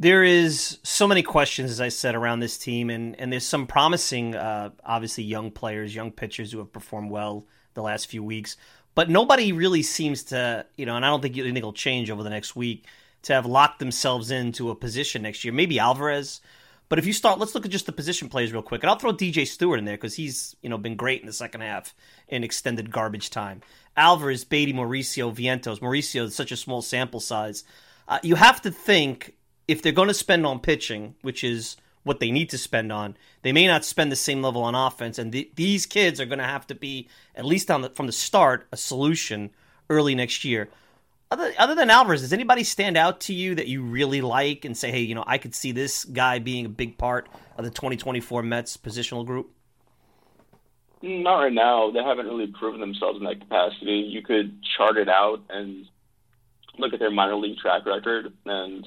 [0.03, 3.69] There is so many questions, as I said, around this team, and, and there's some
[3.69, 8.57] promising, uh, obviously, young players, young pitchers who have performed well the last few weeks.
[8.97, 12.25] But nobody really seems to, you know, and I don't think anything will change over
[12.25, 12.85] the next week,
[13.23, 15.53] to have locked themselves into a position next year.
[15.55, 16.41] Maybe Alvarez,
[16.89, 18.99] but if you start, let's look at just the position players real quick, and I'll
[18.99, 21.95] throw DJ Stewart in there because he's you know been great in the second half
[22.27, 23.63] in extended garbage time.
[23.97, 25.79] Alvarez, Baty, Mauricio, Vientos.
[25.79, 27.63] Mauricio is such a small sample size.
[28.09, 29.37] Uh, you have to think
[29.69, 33.17] if they're going to spend on pitching, which is what they need to spend on,
[33.43, 36.39] they may not spend the same level on offense, and th- these kids are going
[36.39, 39.51] to have to be at least on the, from the start a solution
[39.89, 40.69] early next year.
[41.31, 44.77] Other, other than Alvarez, does anybody stand out to you that you really like and
[44.77, 47.71] say, hey, you know, I could see this guy being a big part of the
[47.71, 49.51] 2024 Mets positional group?
[51.01, 51.91] Not right now.
[51.91, 54.09] They haven't really proven themselves in that capacity.
[54.11, 55.87] You could chart it out and
[56.79, 58.87] look at their minor league track record and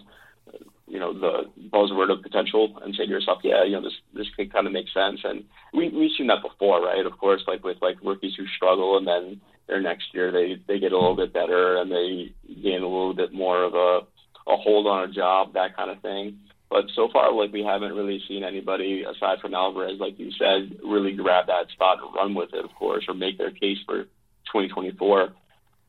[0.88, 4.28] you know the buzzword of potential and say to yourself, yeah, you know this this
[4.36, 5.22] could kind of make sense.
[5.24, 7.06] And we we've seen that before, right?
[7.06, 10.80] Of course, like with like rookies who struggle and then their next year they they
[10.80, 14.02] get a little bit better and they gain a little bit more of a
[14.48, 16.38] a hold on a job, that kind of thing.
[16.70, 20.78] But so far, like we haven't really seen anybody aside from Alvarez, like you said,
[20.84, 24.04] really grab that spot and run with it, of course, or make their case for
[24.52, 25.30] 2024.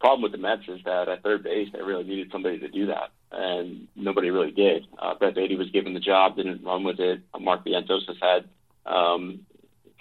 [0.01, 2.87] Problem with the Mets is that at third base they really needed somebody to do
[2.87, 4.87] that, and nobody really did.
[4.99, 7.21] Uh, Brett Baty was given the job, didn't run with it.
[7.41, 8.49] Mark Vientos has had
[8.85, 9.41] um,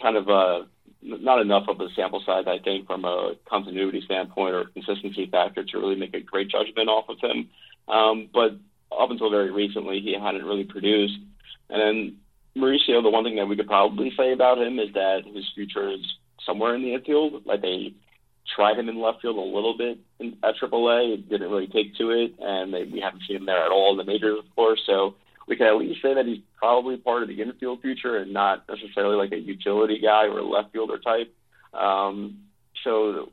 [0.02, 0.68] kind of a
[1.02, 5.64] not enough of a sample size, I think, from a continuity standpoint or consistency factor
[5.64, 7.50] to really make a great judgment off of him.
[7.88, 8.58] Um, but
[8.92, 11.18] up until very recently, he hadn't really produced.
[11.70, 12.18] And then
[12.58, 15.90] Mauricio, the one thing that we could probably say about him is that his future
[15.92, 16.00] is
[16.46, 17.46] somewhere in the infield.
[17.46, 17.94] Like they
[18.54, 21.96] tried him in left field a little bit in, at AAA, it didn't really take
[21.96, 24.56] to it, and they, we haven't seen him there at all in the majors, of
[24.56, 24.82] course.
[24.86, 25.16] So
[25.48, 28.64] we can at least say that he's probably part of the infield future and not
[28.70, 31.34] necessarily like a utility guy or a left fielder type.
[31.74, 32.40] Um,
[32.84, 33.30] so,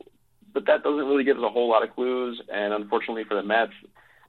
[0.53, 2.41] but that doesn't really give us a whole lot of clues.
[2.51, 3.71] And unfortunately for the Mets,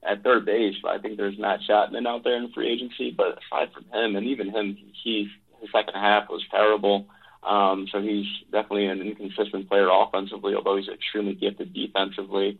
[0.07, 3.11] at third base, I think there's Matt Chapman out there in free agency.
[3.11, 5.28] But aside from him, and even him, he's
[5.61, 7.07] his second half was terrible.
[7.47, 12.59] Um, so he's definitely an inconsistent player offensively, although he's extremely gifted defensively.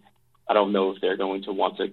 [0.49, 1.93] I don't know if they're going to want to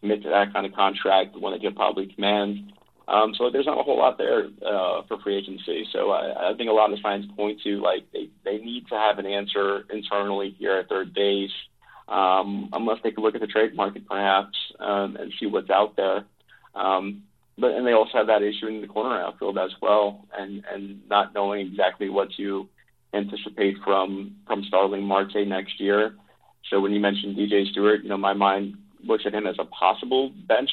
[0.00, 2.72] commit to that kind of contract when they can probably command.
[3.08, 5.86] Um, so there's not a whole lot there uh, for free agency.
[5.92, 8.86] So I, I think a lot of the signs point to like they, they need
[8.88, 11.50] to have an answer internally here at third base,
[12.08, 15.96] um, unless they can look at the trade market perhaps um, and see what's out
[15.96, 16.24] there.
[16.74, 17.24] Um,
[17.58, 21.00] but and they also have that issue in the corner outfield as well, and and
[21.08, 22.68] not knowing exactly what to
[23.14, 26.14] anticipate from from Starling Marte next year.
[26.70, 29.64] So when you mentioned DJ Stewart, you know my mind looks at him as a
[29.64, 30.70] possible bench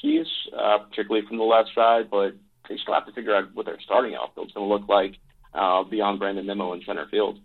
[0.00, 2.34] piece, uh, particularly from the left side, but
[2.68, 5.16] they still have to figure out what their starting outfield's going to look like
[5.54, 7.38] uh, beyond Brandon Nimmo in center field.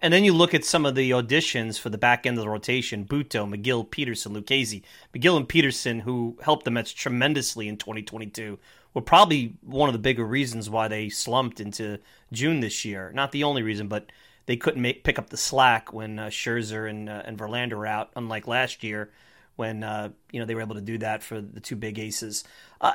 [0.00, 2.50] And then you look at some of the auditions for the back end of the
[2.50, 4.82] rotation: Butto, Megill, Peterson, Lucchesi.
[5.14, 8.58] Megill and Peterson, who helped the Mets tremendously in 2022,
[8.94, 11.98] were probably one of the bigger reasons why they slumped into
[12.32, 13.10] June this year.
[13.12, 14.06] Not the only reason, but
[14.46, 17.86] they couldn't make, pick up the slack when uh, Scherzer and uh, and Verlander were
[17.86, 19.10] out, unlike last year
[19.56, 22.44] when uh, you know they were able to do that for the two big aces.
[22.80, 22.92] Uh,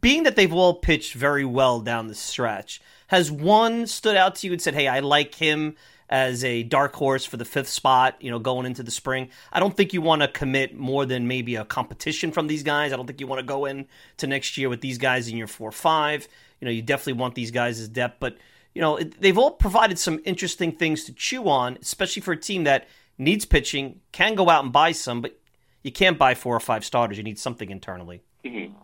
[0.00, 4.46] being that they've all pitched very well down the stretch, has one stood out to
[4.46, 5.74] you and said, "Hey, I like him
[6.10, 8.16] as a dark horse for the fifth spot"?
[8.20, 9.30] You know, going into the spring.
[9.52, 12.92] I don't think you want to commit more than maybe a competition from these guys.
[12.92, 13.86] I don't think you want to go in
[14.18, 16.28] to next year with these guys in your four five.
[16.60, 18.36] You know, you definitely want these guys as depth, but
[18.74, 22.64] you know they've all provided some interesting things to chew on, especially for a team
[22.64, 22.88] that
[23.18, 25.38] needs pitching, can go out and buy some, but
[25.82, 27.18] you can't buy four or five starters.
[27.18, 28.22] You need something internally.
[28.44, 28.74] Mm-hmm.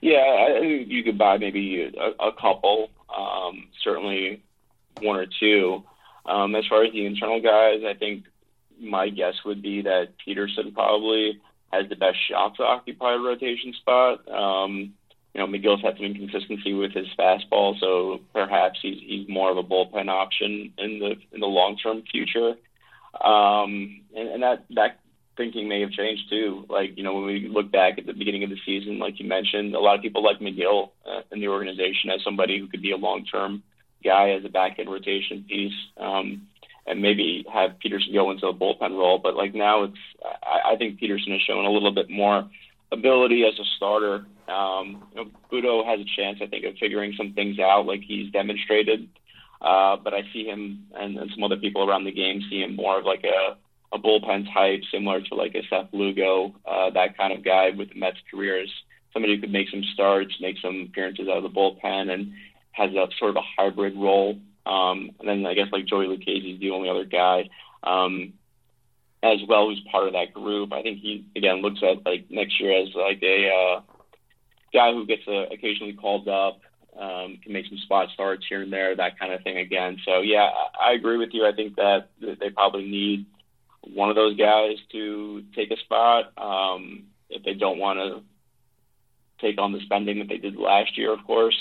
[0.00, 4.42] Yeah, I you could buy maybe a, a couple, um, certainly
[5.00, 5.82] one or two.
[6.26, 8.24] Um, as far as the internal guys, I think
[8.80, 11.40] my guess would be that Peterson probably
[11.72, 14.26] has the best shot to occupy a rotation spot.
[14.28, 14.94] Um,
[15.34, 19.56] you know, Megill's had some inconsistency with his fastball, so perhaps he's he's more of
[19.56, 22.54] a bullpen option in the in the long term future.
[23.20, 25.00] Um, and, and that that
[25.36, 26.64] thinking may have changed too.
[26.68, 29.26] Like, you know, when we look back at the beginning of the season, like you
[29.26, 32.82] mentioned, a lot of people like Megill uh, in the organization as somebody who could
[32.82, 33.62] be a long term
[34.04, 35.72] guy as a back end rotation piece.
[35.96, 36.48] Um,
[36.86, 39.96] and maybe have Peterson go into a bullpen role, but like now it's,
[40.42, 42.46] I, I think Peterson has shown a little bit more
[42.92, 44.26] ability as a starter.
[44.48, 48.02] Um, you know, Butto has a chance, I think, of figuring some things out, like
[48.06, 49.08] he's demonstrated.
[49.62, 52.76] Uh, but I see him and, and some other people around the game see him
[52.76, 53.56] more of like a
[53.94, 57.90] a bullpen type, similar to like a Seth Lugo, uh, that kind of guy with
[57.90, 58.70] the Mets careers.
[59.12, 62.32] somebody who could make some starts, make some appearances out of the bullpen, and
[62.74, 64.38] has a sort of a hybrid role.
[64.66, 67.48] Um, and then I guess like Joey Lucchesi is the only other guy
[67.82, 68.34] um,
[69.22, 70.72] as well who's part of that group.
[70.72, 73.80] I think he again looks at like next year as like a uh,
[74.72, 76.60] guy who gets uh, occasionally called up,
[76.98, 79.98] um, can make some spot starts here and there, that kind of thing again.
[80.04, 80.48] So yeah,
[80.80, 81.46] I, I agree with you.
[81.46, 83.26] I think that they probably need
[83.82, 88.22] one of those guys to take a spot um, if they don't want to
[89.40, 91.56] take on the spending that they did last year, of course.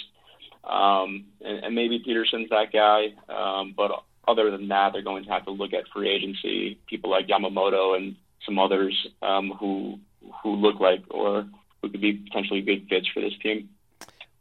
[0.63, 3.13] Um, and, and maybe Peterson's that guy.
[3.29, 3.91] Um, but
[4.27, 7.97] other than that, they're going to have to look at free agency, people like Yamamoto
[7.97, 9.99] and some others um, who
[10.41, 11.45] who look like or
[11.81, 13.69] who could be potentially good fits for this team.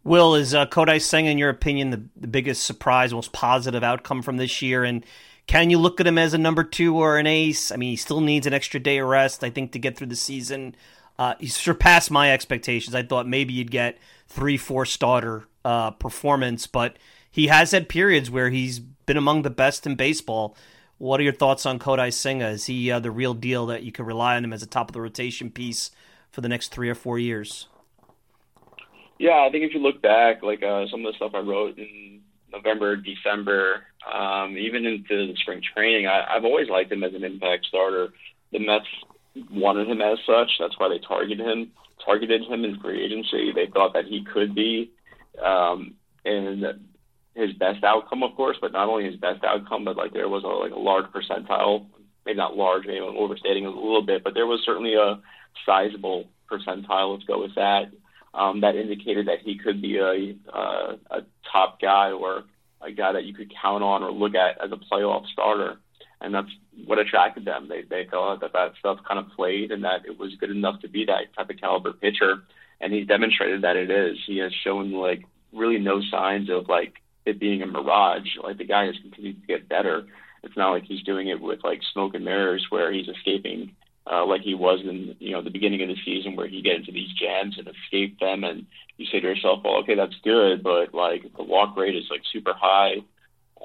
[0.05, 4.23] Will is uh, Kodai Senga, in your opinion, the, the biggest surprise, most positive outcome
[4.23, 4.85] from this year?
[4.85, 5.05] And
[5.47, 7.71] can you look at him as a number two or an ace?
[7.71, 10.09] I mean, he still needs an extra day of rest, I think, to get through
[10.09, 10.75] the season.
[11.19, 12.95] Uh, he surpassed my expectations.
[12.95, 16.97] I thought maybe you'd get three, four starter uh, performance, but
[17.31, 20.57] he has had periods where he's been among the best in baseball.
[20.99, 22.49] What are your thoughts on Kodai Senga?
[22.49, 24.89] Is he uh, the real deal that you can rely on him as a top
[24.89, 25.91] of the rotation piece
[26.31, 27.67] for the next three or four years?
[29.19, 31.79] Yeah, I think if you look back, like uh, some of the stuff I wrote
[31.79, 32.21] in
[32.53, 33.83] November, December,
[34.13, 38.13] um, even into the spring training, I, I've always liked him as an impact starter.
[38.53, 38.87] The Mets
[39.51, 40.51] wanted him as such.
[40.59, 41.73] That's why they targeted him.
[42.05, 43.53] Targeted him in free agency.
[43.53, 44.91] They thought that he could be
[45.43, 46.65] um, in
[47.35, 50.45] his best outcome, of course, but not only his best outcome, but like there was
[50.45, 51.87] a, like a large percentile,
[52.27, 55.21] maybe not large, maybe I'm overstating it a little bit, but there was certainly a
[55.65, 57.15] sizable percentile.
[57.15, 57.91] Let's go with that.
[58.35, 61.21] Um, that indicated that he could be a, uh, a
[61.51, 62.45] top guy or
[62.81, 65.79] a guy that you could count on or look at as a playoff starter
[66.23, 66.49] and that's
[66.87, 67.69] what attracted them.
[67.69, 70.81] They they thought that that stuff kind of played and that it was good enough
[70.81, 72.45] to be that type of caliber pitcher,
[72.83, 74.19] and he's demonstrated that it is.
[74.27, 78.37] He has shown like really no signs of like it being a mirage.
[78.43, 80.05] Like the guy has continued to get better.
[80.43, 83.75] It's not like he's doing it with like smoke and mirrors where he's escaping
[84.11, 86.77] uh, like he was in you know the beginning of the season where he get
[86.77, 88.67] into these jams and escape them and
[88.97, 92.23] you say to yourself, well, okay, that's good, but like the walk rate is like
[92.33, 92.97] super high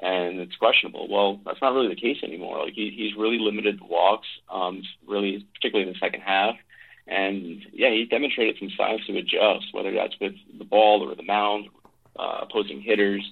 [0.00, 1.08] and it's questionable.
[1.08, 2.64] Well, that's not really the case anymore.
[2.64, 6.54] Like he, he's really limited the walks, um, really particularly in the second half.
[7.08, 11.22] And yeah, he's demonstrated some signs to adjust, whether that's with the ball or the
[11.22, 11.68] mound,
[12.18, 13.28] uh, opposing hitters,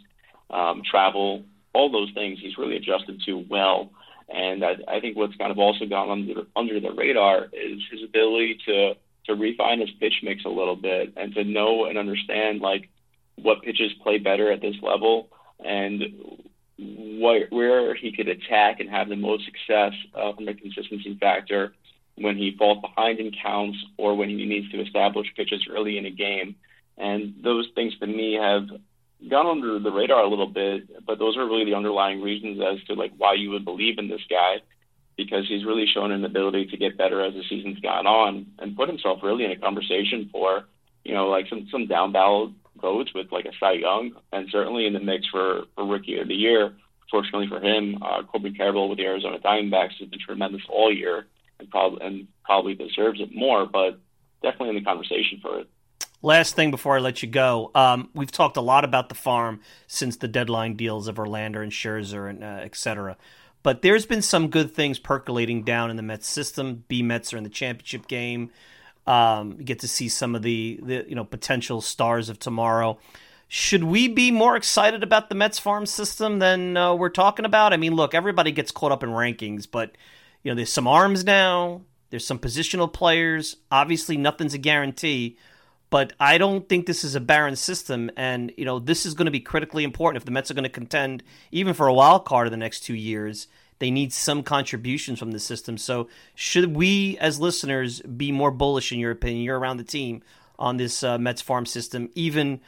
[0.48, 2.38] um, travel, all those things.
[2.40, 3.90] He's really adjusted to well.
[4.28, 8.02] And I, I think what's kind of also gone under under the radar is his
[8.02, 8.94] ability to
[9.26, 12.88] to refine his pitch mix a little bit and to know and understand like
[13.36, 15.28] what pitches play better at this level
[15.64, 16.02] and
[16.78, 21.74] what, where he could attack and have the most success uh, from a consistency factor
[22.18, 26.06] when he falls behind in counts or when he needs to establish pitches early in
[26.06, 26.56] a game.
[26.96, 28.68] And those things to me have
[29.28, 32.82] gone under the radar a little bit, but those are really the underlying reasons as
[32.86, 34.56] to like why you would believe in this guy
[35.16, 38.76] because he's really shown an ability to get better as the season's gone on and
[38.76, 40.64] put himself really in a conversation for,
[41.04, 44.86] you know, like some some down ballot votes with like a Cy Young, and certainly
[44.86, 46.74] in the mix for, for Rookie of the Year.
[47.10, 51.26] Fortunately for him, uh, Corbin Carroll with the Arizona Diamondbacks has been tremendous all year,
[51.58, 53.98] and probably and probably deserves it more, but
[54.42, 55.68] definitely in the conversation for it.
[56.22, 59.60] Last thing before I let you go, um, we've talked a lot about the farm
[59.86, 63.16] since the deadline deals of Verlander and Scherzer and uh, et cetera.
[63.62, 66.84] But there's been some good things percolating down in the Mets system.
[66.88, 68.50] B Mets are in the championship game.
[69.06, 72.98] Um, you get to see some of the, the you know potential stars of tomorrow.
[73.48, 77.72] Should we be more excited about the Mets farm system than uh, we're talking about?
[77.72, 79.92] I mean, look, everybody gets caught up in rankings, but
[80.46, 81.82] you know, there's some arms now.
[82.10, 83.56] There's some positional players.
[83.72, 85.38] Obviously, nothing's a guarantee,
[85.90, 88.12] but I don't think this is a barren system.
[88.16, 90.62] And you know, this is going to be critically important if the Mets are going
[90.62, 93.48] to contend even for a wild card in the next two years.
[93.80, 95.76] They need some contributions from the system.
[95.78, 99.42] So, should we, as listeners, be more bullish in your opinion?
[99.42, 100.22] You're around the team
[100.60, 102.60] on this uh, Mets farm system, even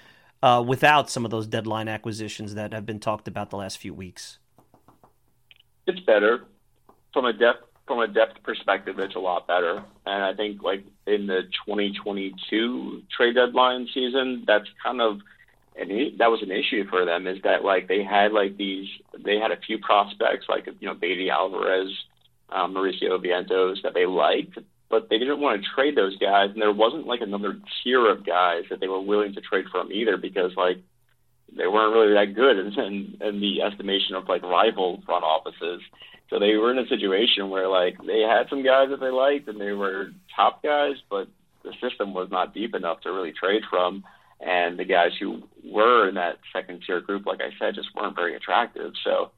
[0.43, 3.95] uh, without some of those deadline acquisitions that have been talked about the last few
[3.95, 4.39] weeks.
[5.87, 6.45] It's better
[7.13, 8.99] from a depth from a depth perspective.
[9.01, 14.69] It's a lot better, and I think like in the 2022 trade deadline season, that's
[14.85, 15.19] kind of
[15.79, 18.89] and that was an issue for them is that like they had like these
[19.25, 21.91] they had a few prospects like you know Baty Alvarez,
[22.51, 24.59] um, Mauricio Vientos that they liked,
[24.91, 28.27] but they didn't want to trade those guys, and there wasn't like another tier of
[28.27, 30.79] guys that they were willing to trade from either because like
[31.57, 35.81] they weren't really that good in, in, in the estimation of like rival front offices.
[36.31, 39.49] So they were in a situation where like they had some guys that they liked
[39.49, 41.29] and they were top guys, but
[41.65, 44.05] the system was not deep enough to really trade from
[44.41, 48.15] and the guys who were in that second tier group, like I said, just weren't
[48.15, 48.93] very attractive.
[49.03, 49.33] So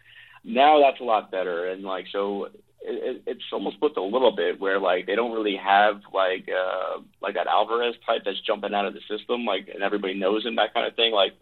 [0.44, 2.48] now that's a lot better, and like so,
[2.82, 7.00] it, it's almost flipped a little bit where like they don't really have like uh
[7.22, 10.56] like that Alvarez type that's jumping out of the system, like and everybody knows him,
[10.56, 11.12] that kind of thing.
[11.12, 11.32] Like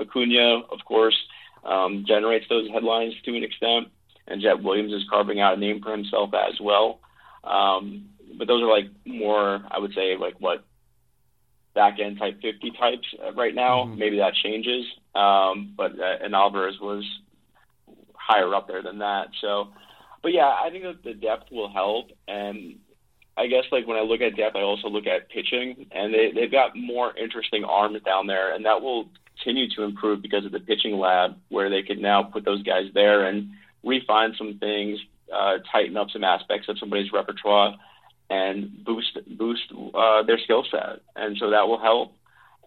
[0.00, 1.16] Acuna, of course,
[1.64, 3.88] um, generates those headlines to an extent,
[4.26, 7.00] and Jett Williams is carving out a name for himself as well.
[7.42, 10.64] Um, but those are like more, I would say, like what
[11.74, 13.84] back end type 50 types uh, right now.
[13.84, 13.98] Mm-hmm.
[13.98, 14.84] Maybe that changes.
[15.14, 17.04] Um, but uh, and Alvarez was
[18.14, 19.28] higher up there than that.
[19.40, 19.68] So,
[20.22, 22.06] but yeah, I think that the depth will help.
[22.26, 22.78] And
[23.36, 26.32] I guess like when I look at depth, I also look at pitching, and they
[26.34, 30.52] they've got more interesting arms down there, and that will continue to improve because of
[30.52, 33.50] the pitching lab, where they can now put those guys there and
[33.84, 34.98] refine some things,
[35.32, 37.76] uh, tighten up some aspects of somebody's repertoire
[38.30, 42.12] and boost boost uh, their skill set, and so that will help.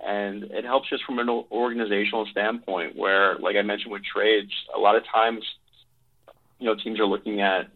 [0.05, 4.77] And it helps just from an organizational standpoint, where, like I mentioned with trades, a
[4.77, 5.43] lot of times,
[6.59, 7.71] you know, teams are looking at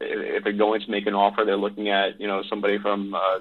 [0.00, 3.38] if they're going to make an offer, they're looking at you know somebody from uh,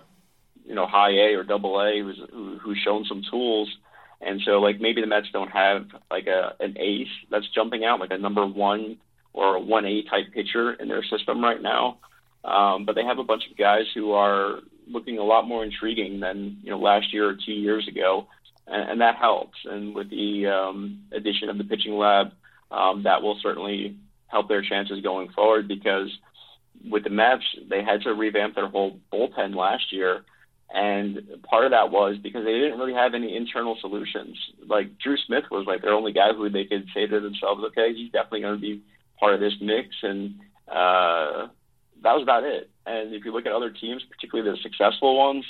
[0.66, 2.22] you know high A or double A who's
[2.62, 3.70] who's shown some tools,
[4.22, 8.00] And so, like maybe the Mets don't have like a an ace that's jumping out,
[8.00, 8.98] like a number one
[9.34, 11.98] or a one A type pitcher in their system right now.
[12.44, 16.20] Um, but they have a bunch of guys who are looking a lot more intriguing
[16.20, 18.28] than you know last year or two years ago,
[18.68, 19.58] and, and that helps.
[19.66, 22.32] And with the um, addition of the pitching lab,
[22.72, 23.96] um, that will certainly
[24.28, 26.10] help their chances going forward because
[26.90, 30.24] with the Mets, they had to revamp their whole bullpen last year.
[30.74, 34.38] And part of that was because they didn't really have any internal solutions.
[34.66, 37.94] Like Drew Smith was like their only guy who they could say to themselves, okay,
[37.94, 38.82] he's definitely going to be
[39.22, 39.96] part of this mix.
[40.04, 40.36] And
[40.68, 41.48] uh,
[42.04, 42.70] that was about it.
[42.86, 45.46] And if you look at other teams, particularly the successful ones,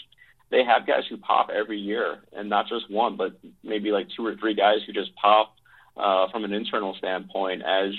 [0.52, 4.26] they have guys who pop every year, and not just one, but maybe like two
[4.26, 5.56] or three guys who just pop
[5.96, 7.94] uh, from an internal standpoint as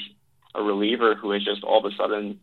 [0.54, 2.38] a reliever who has just all of a sudden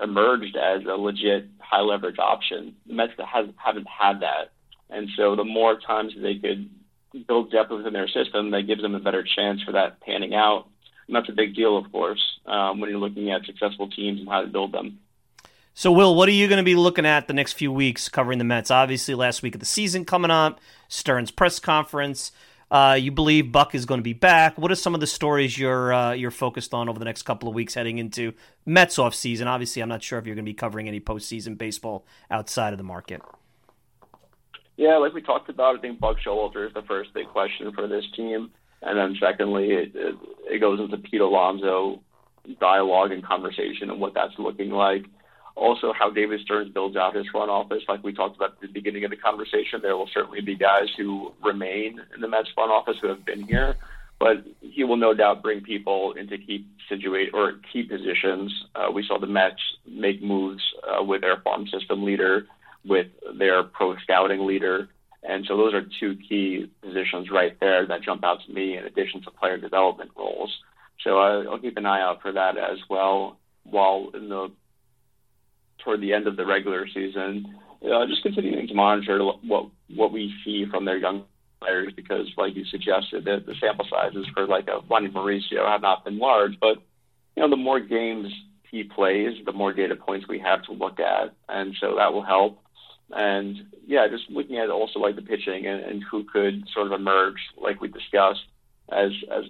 [0.00, 2.76] emerged as a legit high leverage option.
[2.86, 4.52] The Mets haven't had that,
[4.88, 6.70] and so the more times they could
[7.26, 10.66] build depth within their system, that gives them a better chance for that panning out.
[11.10, 14.28] And that's a big deal, of course, um, when you're looking at successful teams and
[14.28, 15.00] how to build them.
[15.74, 18.38] So, Will, what are you going to be looking at the next few weeks covering
[18.38, 18.70] the Mets?
[18.70, 22.30] Obviously, last week of the season coming up, Stearns' press conference.
[22.70, 24.56] Uh, you believe Buck is going to be back.
[24.56, 27.48] What are some of the stories you're uh, you're focused on over the next couple
[27.48, 28.32] of weeks heading into
[28.64, 29.48] Mets off season?
[29.48, 32.78] Obviously, I'm not sure if you're going to be covering any postseason baseball outside of
[32.78, 33.20] the market.
[34.76, 37.88] Yeah, like we talked about, I think Buck Showalter is the first big question for
[37.88, 38.50] this team,
[38.82, 40.16] and then secondly, it, it,
[40.46, 42.00] it goes into Pete Alonso
[42.58, 45.04] dialogue and conversation and what that's looking like
[45.60, 47.82] also how David Stearns builds out his front office.
[47.88, 50.88] Like we talked about at the beginning of the conversation, there will certainly be guys
[50.96, 53.76] who remain in the Mets front office who have been here,
[54.18, 58.52] but he will no doubt bring people into key situate or key positions.
[58.74, 62.46] Uh, we saw the Mets make moves uh, with their farm system leader,
[62.84, 63.08] with
[63.38, 64.88] their pro scouting leader.
[65.22, 68.84] And so those are two key positions right there that jump out to me in
[68.84, 70.54] addition to player development roles.
[71.04, 73.38] So I'll keep an eye out for that as well.
[73.64, 74.50] While in the
[75.78, 80.32] toward the end of the regular season, uh, just continuing to monitor what what we
[80.44, 81.24] see from their young
[81.60, 85.82] players because, like you suggested, the, the sample sizes for like a Ronny Mauricio have
[85.82, 86.78] not been large, but
[87.36, 88.28] you know the more games
[88.70, 92.22] he plays, the more data points we have to look at, and so that will
[92.22, 92.62] help.
[93.12, 93.56] And
[93.86, 97.38] yeah, just looking at also like the pitching and, and who could sort of emerge,
[97.56, 98.44] like we discussed,
[98.90, 99.44] as as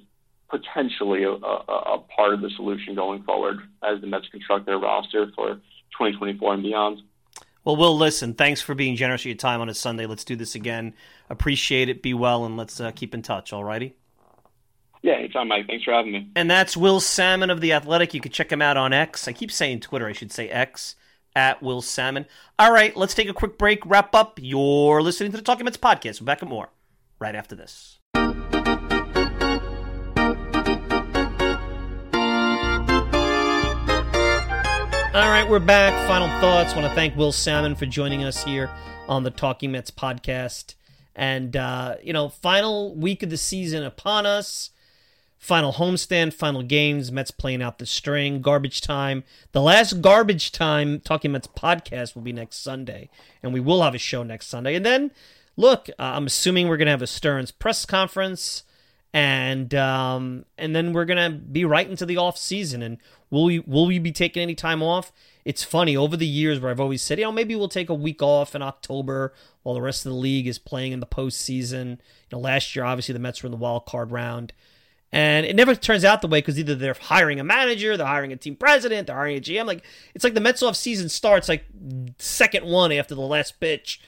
[0.50, 4.78] potentially a, a, a part of the solution going forward as the Mets construct their
[4.78, 5.54] roster for
[5.98, 7.02] 2024 and beyond.
[7.64, 10.06] Well, Will, listen, thanks for being generous with your time on a Sunday.
[10.06, 10.94] Let's do this again.
[11.28, 12.02] Appreciate it.
[12.02, 13.94] Be well, and let's uh, keep in touch, all righty?
[15.02, 15.66] Yeah, anytime, Mike.
[15.66, 16.30] Thanks for having me.
[16.36, 18.14] And that's Will Sammon of The Athletic.
[18.14, 19.28] You can check him out on X.
[19.28, 20.06] I keep saying Twitter.
[20.06, 20.94] I should say X,
[21.34, 22.26] at Will Sammon.
[22.58, 24.38] All right, let's take a quick break, wrap up.
[24.40, 26.20] You're listening to the Talking Mets podcast.
[26.20, 26.70] We're back at more
[27.18, 27.98] right after this.
[35.12, 35.92] All right, we're back.
[36.06, 36.74] Final thoughts.
[36.74, 38.70] Want to thank Will Sammon for joining us here
[39.08, 40.74] on the Talking Mets podcast.
[41.16, 44.70] And, uh, you know, final week of the season upon us.
[45.40, 47.10] Final homestand, final games.
[47.10, 48.42] Mets playing out the string.
[48.42, 49.24] Garbage time.
[49.52, 53.08] The last garbage time Talking Mets podcast will be next Sunday.
[53.42, 54.74] And we will have a show next Sunday.
[54.74, 55.10] And then,
[55.56, 58.64] look, uh, I'm assuming we're going to have a Stearns press conference
[59.12, 62.82] and um, and then we're gonna be right into the off season.
[62.82, 65.12] And will we will we be taking any time off?
[65.44, 67.94] It's funny over the years where I've always said, you know, maybe we'll take a
[67.94, 69.32] week off in October
[69.62, 71.90] while the rest of the league is playing in the postseason.
[71.90, 71.98] You
[72.32, 74.52] know, last year obviously the Mets were in the wild card round.
[75.12, 78.32] And it never turns out the way because either they're hiring a manager, they're hiring
[78.32, 79.66] a team president, they're hiring a GM.
[79.66, 79.84] Like
[80.14, 81.64] it's like the Mets off season starts like
[82.18, 84.00] second one after the last pitch,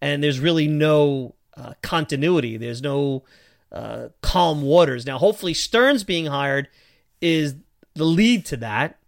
[0.00, 2.56] and there's really no uh, continuity.
[2.56, 3.24] There's no
[3.72, 5.04] uh, calm waters.
[5.04, 6.68] Now, hopefully, Stearns being hired
[7.20, 7.56] is
[7.94, 8.98] the lead to that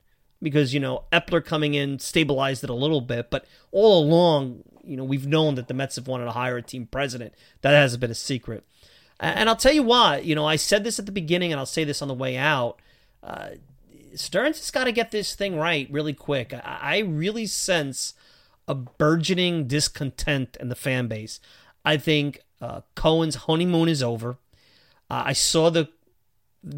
[0.42, 3.30] because, you know, Eppler coming in stabilized it a little bit.
[3.30, 6.62] But all along, you know, we've known that the Mets have wanted to hire a
[6.62, 7.34] team president.
[7.62, 8.66] That hasn't been a secret.
[9.18, 10.18] And I'll tell you why.
[10.18, 12.36] You know, I said this at the beginning and I'll say this on the way
[12.36, 12.80] out.
[13.22, 13.50] Uh,
[14.14, 16.52] Stearns has got to get this thing right really quick.
[16.52, 18.14] I, I really sense
[18.68, 21.40] a burgeoning discontent in the fan base.
[21.84, 24.38] I think uh, Cohen's honeymoon is over.
[25.08, 25.88] Uh, I saw the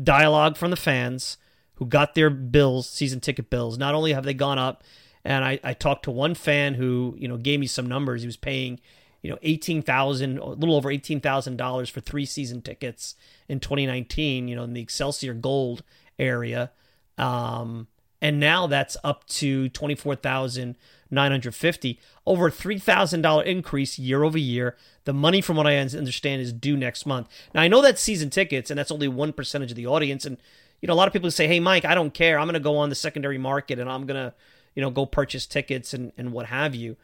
[0.02, 1.38] dialogue from the fans
[1.74, 3.78] who got their bills, season ticket bills.
[3.78, 4.82] Not only have they gone up,
[5.24, 8.22] and I, I talked to one fan who you know gave me some numbers.
[8.22, 8.80] He was paying
[9.22, 13.14] you know eighteen thousand, a little over eighteen thousand dollars for three season tickets
[13.48, 14.48] in 2019.
[14.48, 15.84] You know in the Excelsior Gold
[16.18, 16.72] area,
[17.16, 17.86] um,
[18.20, 24.76] and now that's up to 24,950 over $3,000 increase year over year.
[25.04, 27.28] The money from what I understand is due next month.
[27.54, 30.36] Now I know that's season tickets and that's only 1 percentage of the audience and
[30.80, 32.38] you know a lot of people say, "Hey Mike, I don't care.
[32.38, 34.32] I'm going to go on the secondary market and I'm going to,
[34.74, 36.96] you know, go purchase tickets and and what have you."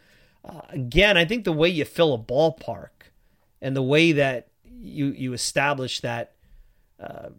[0.69, 2.89] Again, I think the way you fill a ballpark
[3.63, 6.33] and the way that you you establish that
[7.01, 7.31] uh,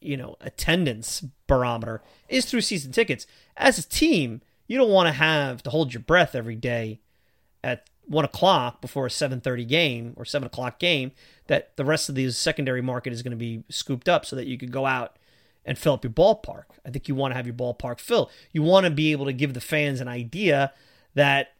[0.00, 3.26] you know attendance barometer is through season tickets.
[3.56, 7.00] As a team, you don't want to have to hold your breath every day
[7.62, 11.12] at one o'clock before a seven thirty game or seven o'clock game.
[11.48, 14.46] That the rest of the secondary market is going to be scooped up so that
[14.46, 15.16] you can go out
[15.66, 16.64] and fill up your ballpark.
[16.86, 18.30] I think you want to have your ballpark filled.
[18.52, 20.72] You want to be able to give the fans an idea
[21.14, 21.55] that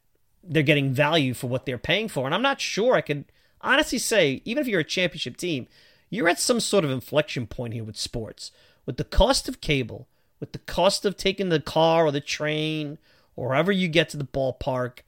[0.48, 2.26] they're getting value for what they're paying for.
[2.26, 3.24] And I'm not sure I could
[3.60, 5.66] honestly say, even if you're a championship team,
[6.10, 8.52] you're at some sort of inflection point here with sports.
[8.84, 10.06] With the cost of cable,
[10.38, 12.98] with the cost of taking the car or the train
[13.34, 15.00] or wherever you get to the ballpark,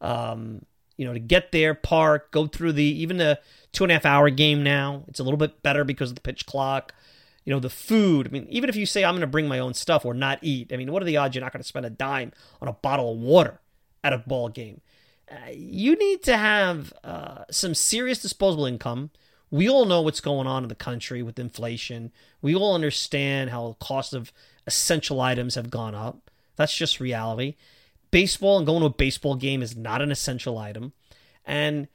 [0.00, 0.64] um,
[0.96, 3.40] you know, to get there, park, go through the even the
[3.72, 5.02] two and a half hour game now.
[5.08, 6.94] It's a little bit better because of the pitch clock.
[7.44, 8.28] You know, the food.
[8.28, 10.38] I mean, even if you say I'm going to bring my own stuff or not
[10.40, 12.32] eat, I mean, what are the odds you're not going to spend a dime
[12.62, 13.60] on a bottle of water
[14.04, 14.80] at a ball game?
[15.28, 19.10] Uh, you need to have uh, some serious disposable income.
[19.50, 22.12] We all know what's going on in the country with inflation.
[22.42, 24.32] We all understand how the cost of
[24.66, 26.30] essential items have gone up.
[26.56, 27.56] That's just reality.
[28.10, 30.92] Baseball and going to a baseball game is not an essential item.
[31.44, 31.88] And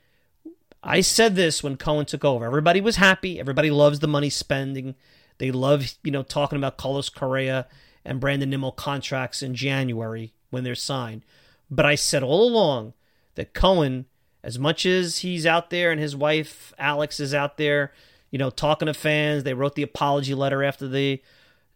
[0.81, 2.45] I said this when Cohen took over.
[2.45, 3.39] Everybody was happy.
[3.39, 4.95] Everybody loves the money spending.
[5.37, 7.67] They love, you know, talking about Carlos Correa
[8.05, 11.23] and Brandon Nimmo contracts in January when they're signed.
[11.69, 12.93] But I said all along
[13.35, 14.05] that Cohen,
[14.43, 17.91] as much as he's out there and his wife Alex is out there,
[18.31, 21.21] you know, talking to fans, they wrote the apology letter after the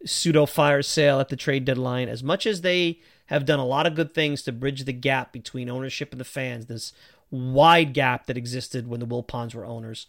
[0.05, 2.09] pseudo fire sale at the trade deadline.
[2.09, 5.31] As much as they have done a lot of good things to bridge the gap
[5.31, 6.93] between ownership and the fans, this
[7.31, 10.07] wide gap that existed when the Wilpons were owners.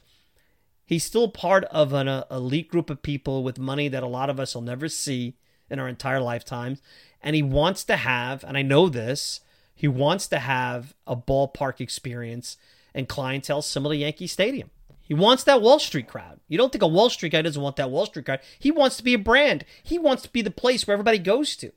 [0.85, 4.29] He's still part of an uh, elite group of people with money that a lot
[4.29, 5.35] of us will never see
[5.71, 6.83] in our entire lifetimes.
[7.23, 9.41] And he wants to have, and I know this,
[9.75, 12.57] he wants to have a ballpark experience
[12.95, 14.71] and clientele similar to Yankee Stadium.
[15.03, 16.41] He wants that Wall Street crowd.
[16.49, 18.41] You don't think a Wall Street guy doesn't want that Wall Street crowd.
[18.59, 19.65] He wants to be a brand.
[19.83, 21.73] He wants to be the place where everybody goes to.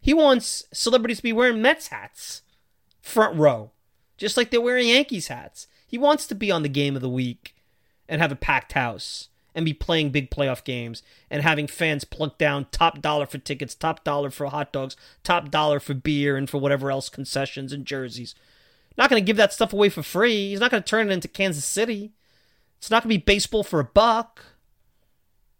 [0.00, 2.42] He wants celebrities to be wearing Mets hats,
[3.00, 3.70] front row,
[4.16, 5.68] just like they're wearing Yankees hats.
[5.86, 7.54] He wants to be on the game of the week
[8.08, 12.38] and have a packed house and be playing big playoff games and having fans plunk
[12.38, 16.48] down top dollar for tickets, top dollar for hot dogs, top dollar for beer and
[16.48, 18.34] for whatever else concessions and jerseys.
[18.96, 20.50] Not going to give that stuff away for free.
[20.50, 22.12] He's not going to turn it into Kansas City.
[22.78, 24.44] It's not going to be baseball for a buck.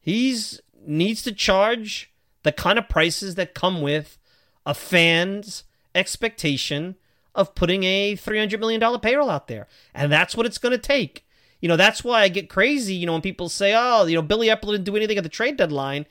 [0.01, 2.13] He's needs to charge
[2.43, 4.19] the kind of prices that come with
[4.67, 5.65] a fan's
[5.95, 6.97] expectation
[7.35, 9.69] of putting a $300 million payroll out there.
[9.95, 11.25] And that's what it's going to take.
[11.63, 14.23] You know, that's why I get crazy, you know, when people say, oh, you know,
[14.23, 16.07] Billy Eppler didn't do anything at the trade deadline.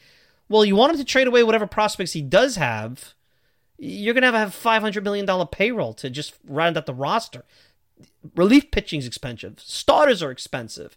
[0.47, 3.13] Well, you want him to trade away whatever prospects he does have.
[3.77, 7.43] You're going to have a $500 million payroll to just round out the roster.
[8.33, 9.59] Relief pitching is expensive.
[9.59, 10.95] Starters are expensive.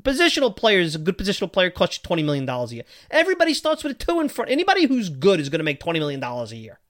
[0.00, 2.84] Positional players, a good positional player costs you $20 million a year.
[3.08, 4.50] Everybody starts with a two in front.
[4.50, 6.80] Anybody who's good is going to make $20 million a year.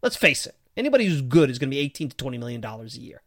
[0.00, 0.54] Let's face it.
[0.78, 3.20] Anybody who's good is going to be 18 to $20 million a year.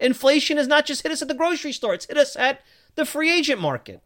[0.00, 2.60] Inflation has not just hit us at the grocery store, it's hit us at
[2.94, 4.02] the free agent market.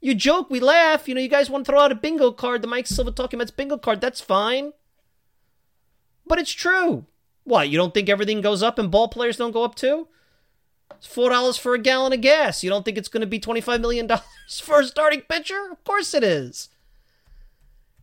[0.00, 1.08] You joke, we laugh.
[1.08, 3.40] You know, you guys want to throw out a bingo card, the Mike Silva Talking
[3.40, 4.00] about bingo card.
[4.00, 4.72] That's fine.
[6.26, 7.06] But it's true.
[7.44, 10.08] What, you don't think everything goes up and ball players don't go up too?
[10.96, 12.62] It's $4 for a gallon of gas.
[12.62, 14.08] You don't think it's going to be $25 million
[14.62, 15.68] for a starting pitcher?
[15.70, 16.68] Of course it is.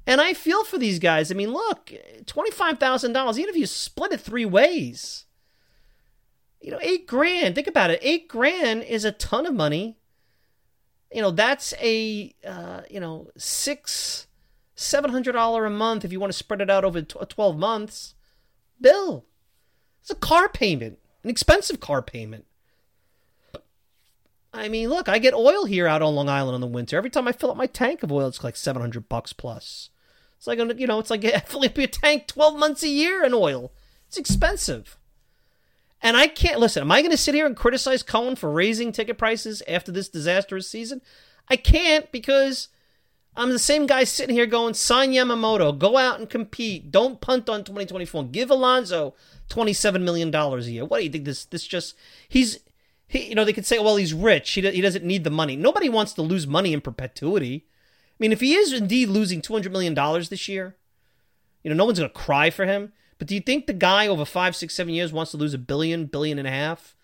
[0.07, 1.31] And I feel for these guys.
[1.31, 1.91] I mean, look,
[2.25, 5.24] $25,000, even if you split it three ways,
[6.65, 7.53] you know, eight grand.
[7.53, 7.99] Think about it.
[8.01, 9.99] Eight grand is a ton of money.
[11.13, 14.25] You know, that's a uh, you know six
[14.73, 18.15] seven hundred dollar a month if you want to spread it out over twelve months.
[18.81, 19.25] Bill,
[20.01, 22.45] it's a car payment, an expensive car payment.
[24.51, 26.97] I mean, look, I get oil here out on Long Island in the winter.
[26.97, 29.91] Every time I fill up my tank of oil, it's like seven hundred bucks plus.
[30.37, 33.35] It's like you know, it's like filling up your tank twelve months a year in
[33.35, 33.71] oil.
[34.07, 34.97] It's expensive.
[36.01, 36.81] And I can't listen.
[36.81, 40.09] Am I going to sit here and criticize Cohen for raising ticket prices after this
[40.09, 41.01] disastrous season?
[41.49, 42.67] I can't because
[43.35, 47.49] I'm the same guy sitting here going, sign Yamamoto, go out and compete, don't punt
[47.49, 49.13] on 2024, give Alonso
[49.49, 50.85] 27 million dollars a year.
[50.85, 51.25] What do you think?
[51.25, 51.95] This this just
[52.27, 52.59] he's
[53.07, 55.55] he, you know they could say, well, he's rich, he he doesn't need the money.
[55.55, 57.65] Nobody wants to lose money in perpetuity.
[57.67, 60.77] I mean, if he is indeed losing 200 million dollars this year,
[61.63, 62.93] You know, no one's going to cry for him.
[63.17, 65.57] But do you think the guy over five, six, seven years wants to lose a
[65.57, 66.95] billion, billion and a half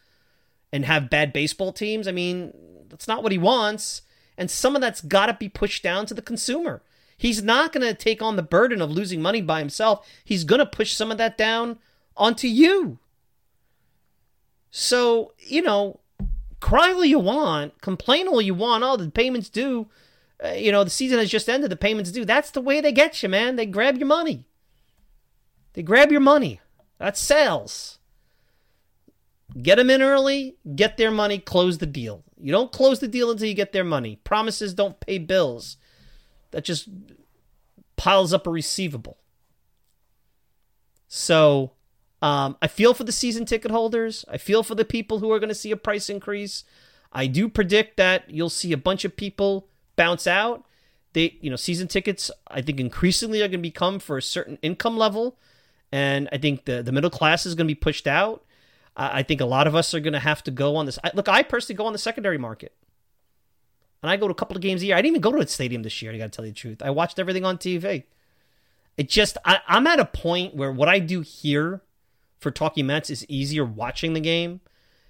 [0.71, 2.07] and have bad baseball teams?
[2.07, 2.53] I mean,
[2.89, 4.01] that's not what he wants.
[4.38, 6.81] And some of that's got to be pushed down to the consumer.
[7.17, 10.07] He's not going to take on the burden of losing money by himself.
[10.25, 11.77] He's going to push some of that down
[12.17, 12.97] onto you.
[14.71, 15.99] So, you know,
[16.59, 18.83] cry all you want, complain all you want.
[18.83, 19.88] Oh, the payments due.
[20.43, 21.69] Uh, you know, the season has just ended.
[21.69, 22.25] The payments due.
[22.25, 23.55] That's the way they get you, man.
[23.55, 24.45] They grab your money.
[25.73, 26.60] They grab your money.
[26.98, 27.99] That's sales.
[29.61, 32.23] Get them in early, get their money, close the deal.
[32.39, 34.18] You don't close the deal until you get their money.
[34.23, 35.77] Promises don't pay bills.
[36.52, 36.88] That just
[37.98, 39.18] piles up a receivable.
[41.07, 41.73] So
[42.22, 44.23] um, I feel for the season ticket holders.
[44.30, 46.64] I feel for the people who are going to see a price increase.
[47.11, 49.68] I do predict that you'll see a bunch of people
[49.98, 50.65] bounce out.
[51.14, 52.31] They, you know, season tickets.
[52.48, 55.38] I think increasingly are going to become for a certain income level,
[55.91, 58.43] and I think the the middle class is going to be pushed out.
[58.95, 60.99] I think a lot of us are going to have to go on this.
[61.01, 62.73] I, look, I personally go on the secondary market,
[64.03, 64.95] and I go to a couple of games a year.
[64.95, 66.11] I didn't even go to a stadium this year.
[66.11, 66.81] I got to tell you the truth.
[66.81, 68.03] I watched everything on TV.
[68.97, 71.81] It just, I, I'm at a point where what I do here
[72.38, 74.59] for Talking Mets is easier watching the game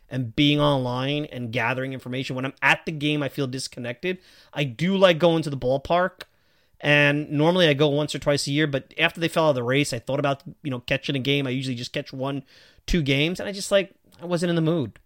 [0.09, 2.35] and being online and gathering information.
[2.35, 4.19] When I'm at the game, I feel disconnected.
[4.53, 6.23] I do like going to the ballpark.
[6.81, 9.55] And normally I go once or twice a year, but after they fell out of
[9.55, 11.45] the race, I thought about, you know, catching a game.
[11.45, 12.43] I usually just catch one,
[12.87, 14.99] two games, and I just like I wasn't in the mood.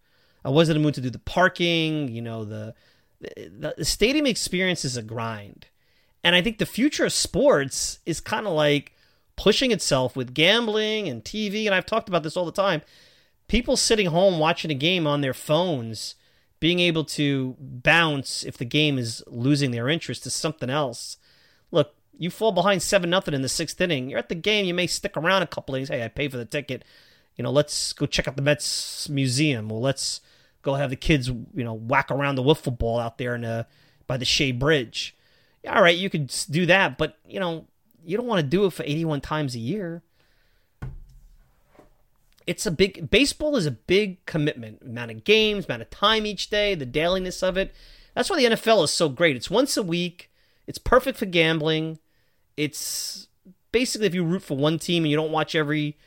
[0.45, 2.73] I wasn't in the mood to do the parking, you know, the
[3.19, 5.67] the, the stadium experience is a grind.
[6.23, 8.93] And I think the future of sports is kind of like
[9.35, 11.65] pushing itself with gambling and TV.
[11.65, 12.81] And I've talked about this all the time.
[13.47, 16.15] People sitting home watching a game on their phones,
[16.59, 21.17] being able to bounce if the game is losing their interest to something else.
[22.17, 24.09] You fall behind seven nothing in the sixth inning.
[24.09, 24.65] You're at the game.
[24.65, 25.89] You may stick around a couple days.
[25.89, 26.83] Hey, I pay for the ticket.
[27.35, 29.69] You know, let's go check out the Mets museum.
[29.69, 30.21] Well, let's
[30.61, 33.67] go have the kids, you know, whack around the wiffle ball out there in a,
[34.07, 35.15] by the Shea Bridge.
[35.67, 37.65] All right, you could do that, but you know,
[38.03, 40.03] you don't want to do it for 81 times a year.
[42.45, 44.81] It's a big baseball is a big commitment.
[44.83, 47.73] Amount of games, amount of time each day, the dailiness of it.
[48.13, 49.35] That's why the NFL is so great.
[49.35, 50.31] It's once a week.
[50.67, 51.99] It's perfect for gambling.
[52.57, 53.27] It's
[53.71, 55.97] basically if you root for one team and you don't watch every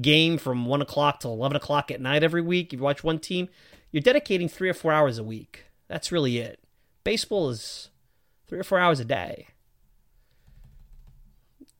[0.00, 2.72] game from one o'clock to eleven o'clock at night every week.
[2.72, 3.48] You watch one team,
[3.90, 5.64] you're dedicating three or four hours a week.
[5.88, 6.60] That's really it.
[7.04, 7.90] Baseball is
[8.46, 9.48] three or four hours a day.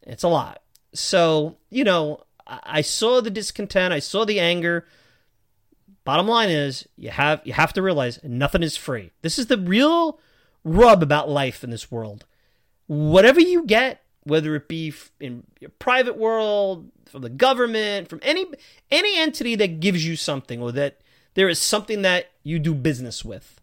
[0.02, 0.62] It's a lot.
[0.92, 4.86] So, you know, I saw the discontent, I saw the anger.
[6.04, 9.10] Bottom line is you have you have to realize nothing is free.
[9.22, 10.20] This is the real
[10.62, 12.26] rub about life in this world.
[12.86, 18.46] Whatever you get, whether it be in your private world, from the government, from any
[18.90, 21.00] any entity that gives you something or that
[21.34, 23.60] there is something that you do business with,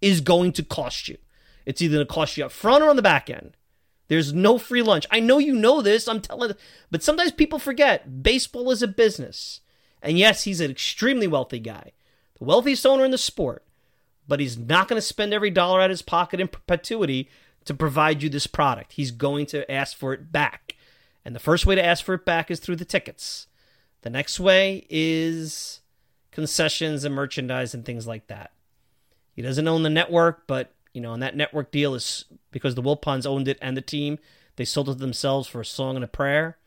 [0.00, 1.16] is going to cost you.
[1.66, 3.56] It's either going to cost you up front or on the back end.
[4.08, 5.06] There's no free lunch.
[5.10, 6.08] I know you know this.
[6.08, 6.52] I'm telling,
[6.90, 9.60] but sometimes people forget baseball is a business.
[10.02, 11.92] And yes, he's an extremely wealthy guy,
[12.38, 13.64] the wealthiest owner in the sport,
[14.26, 17.28] but he's not going to spend every dollar out of his pocket in perpetuity
[17.64, 18.92] to provide you this product.
[18.92, 20.76] He's going to ask for it back.
[21.24, 23.46] And the first way to ask for it back is through the tickets.
[24.02, 25.80] The next way is
[26.30, 28.52] concessions and merchandise and things like that.
[29.32, 32.82] He doesn't own the network, but you know, and that network deal is because the
[32.82, 34.18] Wilpons owned it and the team.
[34.56, 36.58] They sold it themselves for a song and a prayer.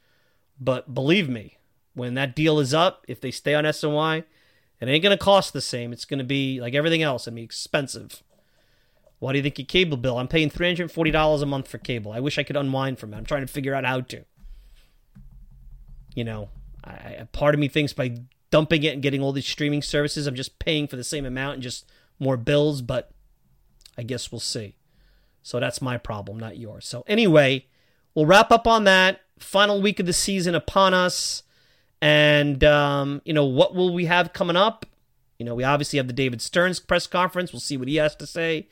[0.60, 1.57] But believe me,
[1.94, 4.24] when that deal is up, if they stay on SNY,
[4.80, 5.94] it ain't to cost the same.
[5.94, 7.28] It's to be like everything else.
[7.28, 8.24] I mean, expensive.
[9.23, 10.19] Why do you think your cable bill?
[10.19, 12.11] I'm paying $340 a month for cable.
[12.11, 13.17] I wish I could unwind from it.
[13.17, 14.25] I'm trying to figure out how to.
[16.13, 16.49] You know,
[16.83, 18.17] I, part of me thinks by
[18.51, 21.53] dumping it and getting all these streaming services, I'm just paying for the same amount
[21.53, 21.89] and just
[22.19, 23.11] more bills, but
[23.97, 24.75] I guess we'll see.
[25.41, 26.85] So that's my problem, not yours.
[26.85, 27.67] So anyway,
[28.13, 29.21] we'll wrap up on that.
[29.39, 31.43] Final week of the season upon us.
[32.01, 34.85] And, um, you know, what will we have coming up?
[35.39, 37.53] You know, we obviously have the David Stearns press conference.
[37.53, 38.67] We'll see what he has to say.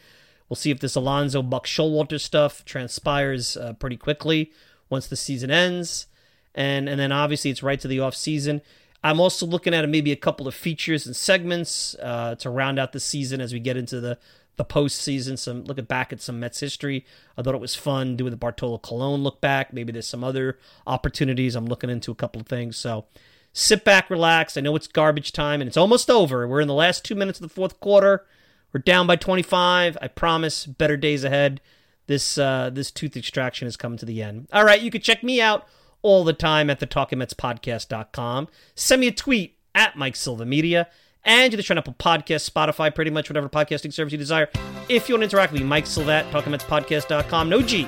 [0.52, 4.52] We'll see if this Alonso Buck Showalter stuff transpires uh, pretty quickly
[4.90, 6.08] once the season ends.
[6.54, 8.62] And, and then obviously it's right to the off season.
[9.02, 12.92] I'm also looking at maybe a couple of features and segments uh, to round out
[12.92, 14.18] the season as we get into the
[14.58, 17.06] the postseason, some looking back at some Mets history.
[17.38, 19.72] I thought it was fun doing the Bartolo Colon look back.
[19.72, 21.56] Maybe there's some other opportunities.
[21.56, 22.76] I'm looking into a couple of things.
[22.76, 23.06] So
[23.54, 24.58] sit back, relax.
[24.58, 26.46] I know it's garbage time and it's almost over.
[26.46, 28.26] We're in the last two minutes of the fourth quarter.
[28.74, 29.98] We're down by 25.
[30.02, 31.62] I promise better days ahead.
[32.08, 34.48] This uh, this tooth extraction is coming to the end.
[34.52, 35.68] All right, you can check me out
[36.02, 38.48] all the time at the talkingmetspodcast.com.
[38.76, 40.88] Send me a tweet at Mike Silva Media.
[41.24, 44.50] And you can try Apple Podcast, Spotify, pretty much whatever podcasting service you desire.
[44.90, 47.48] If you want to interact with me, Mike Silvat, talkingmetspodcast.com.
[47.48, 47.88] No G.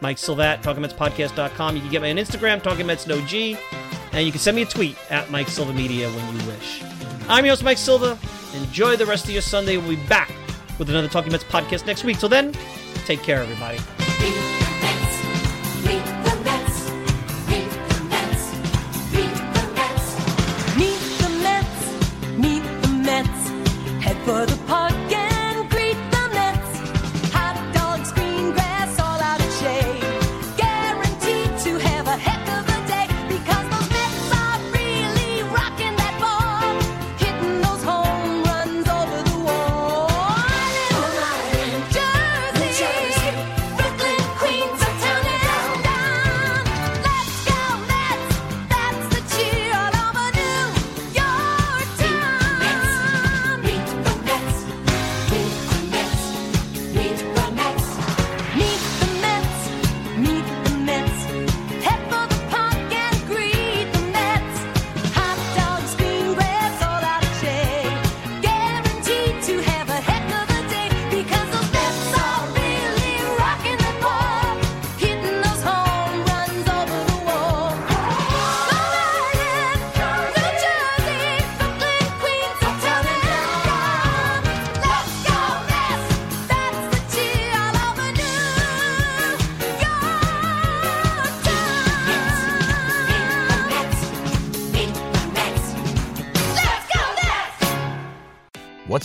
[0.00, 1.76] Mike Silvat, talkingmetspodcast.com.
[1.76, 3.58] You can get me on Instagram, talkingmets no G.
[4.12, 6.82] And you can send me a tweet at Mike Silva Media when you wish.
[7.28, 8.18] I'm your host, Mike Silva.
[8.54, 9.76] Enjoy the rest of your Sunday.
[9.76, 10.32] We'll be back
[10.78, 12.18] with another Talking Mets podcast next week.
[12.18, 12.52] Till then,
[13.06, 14.59] take care, everybody.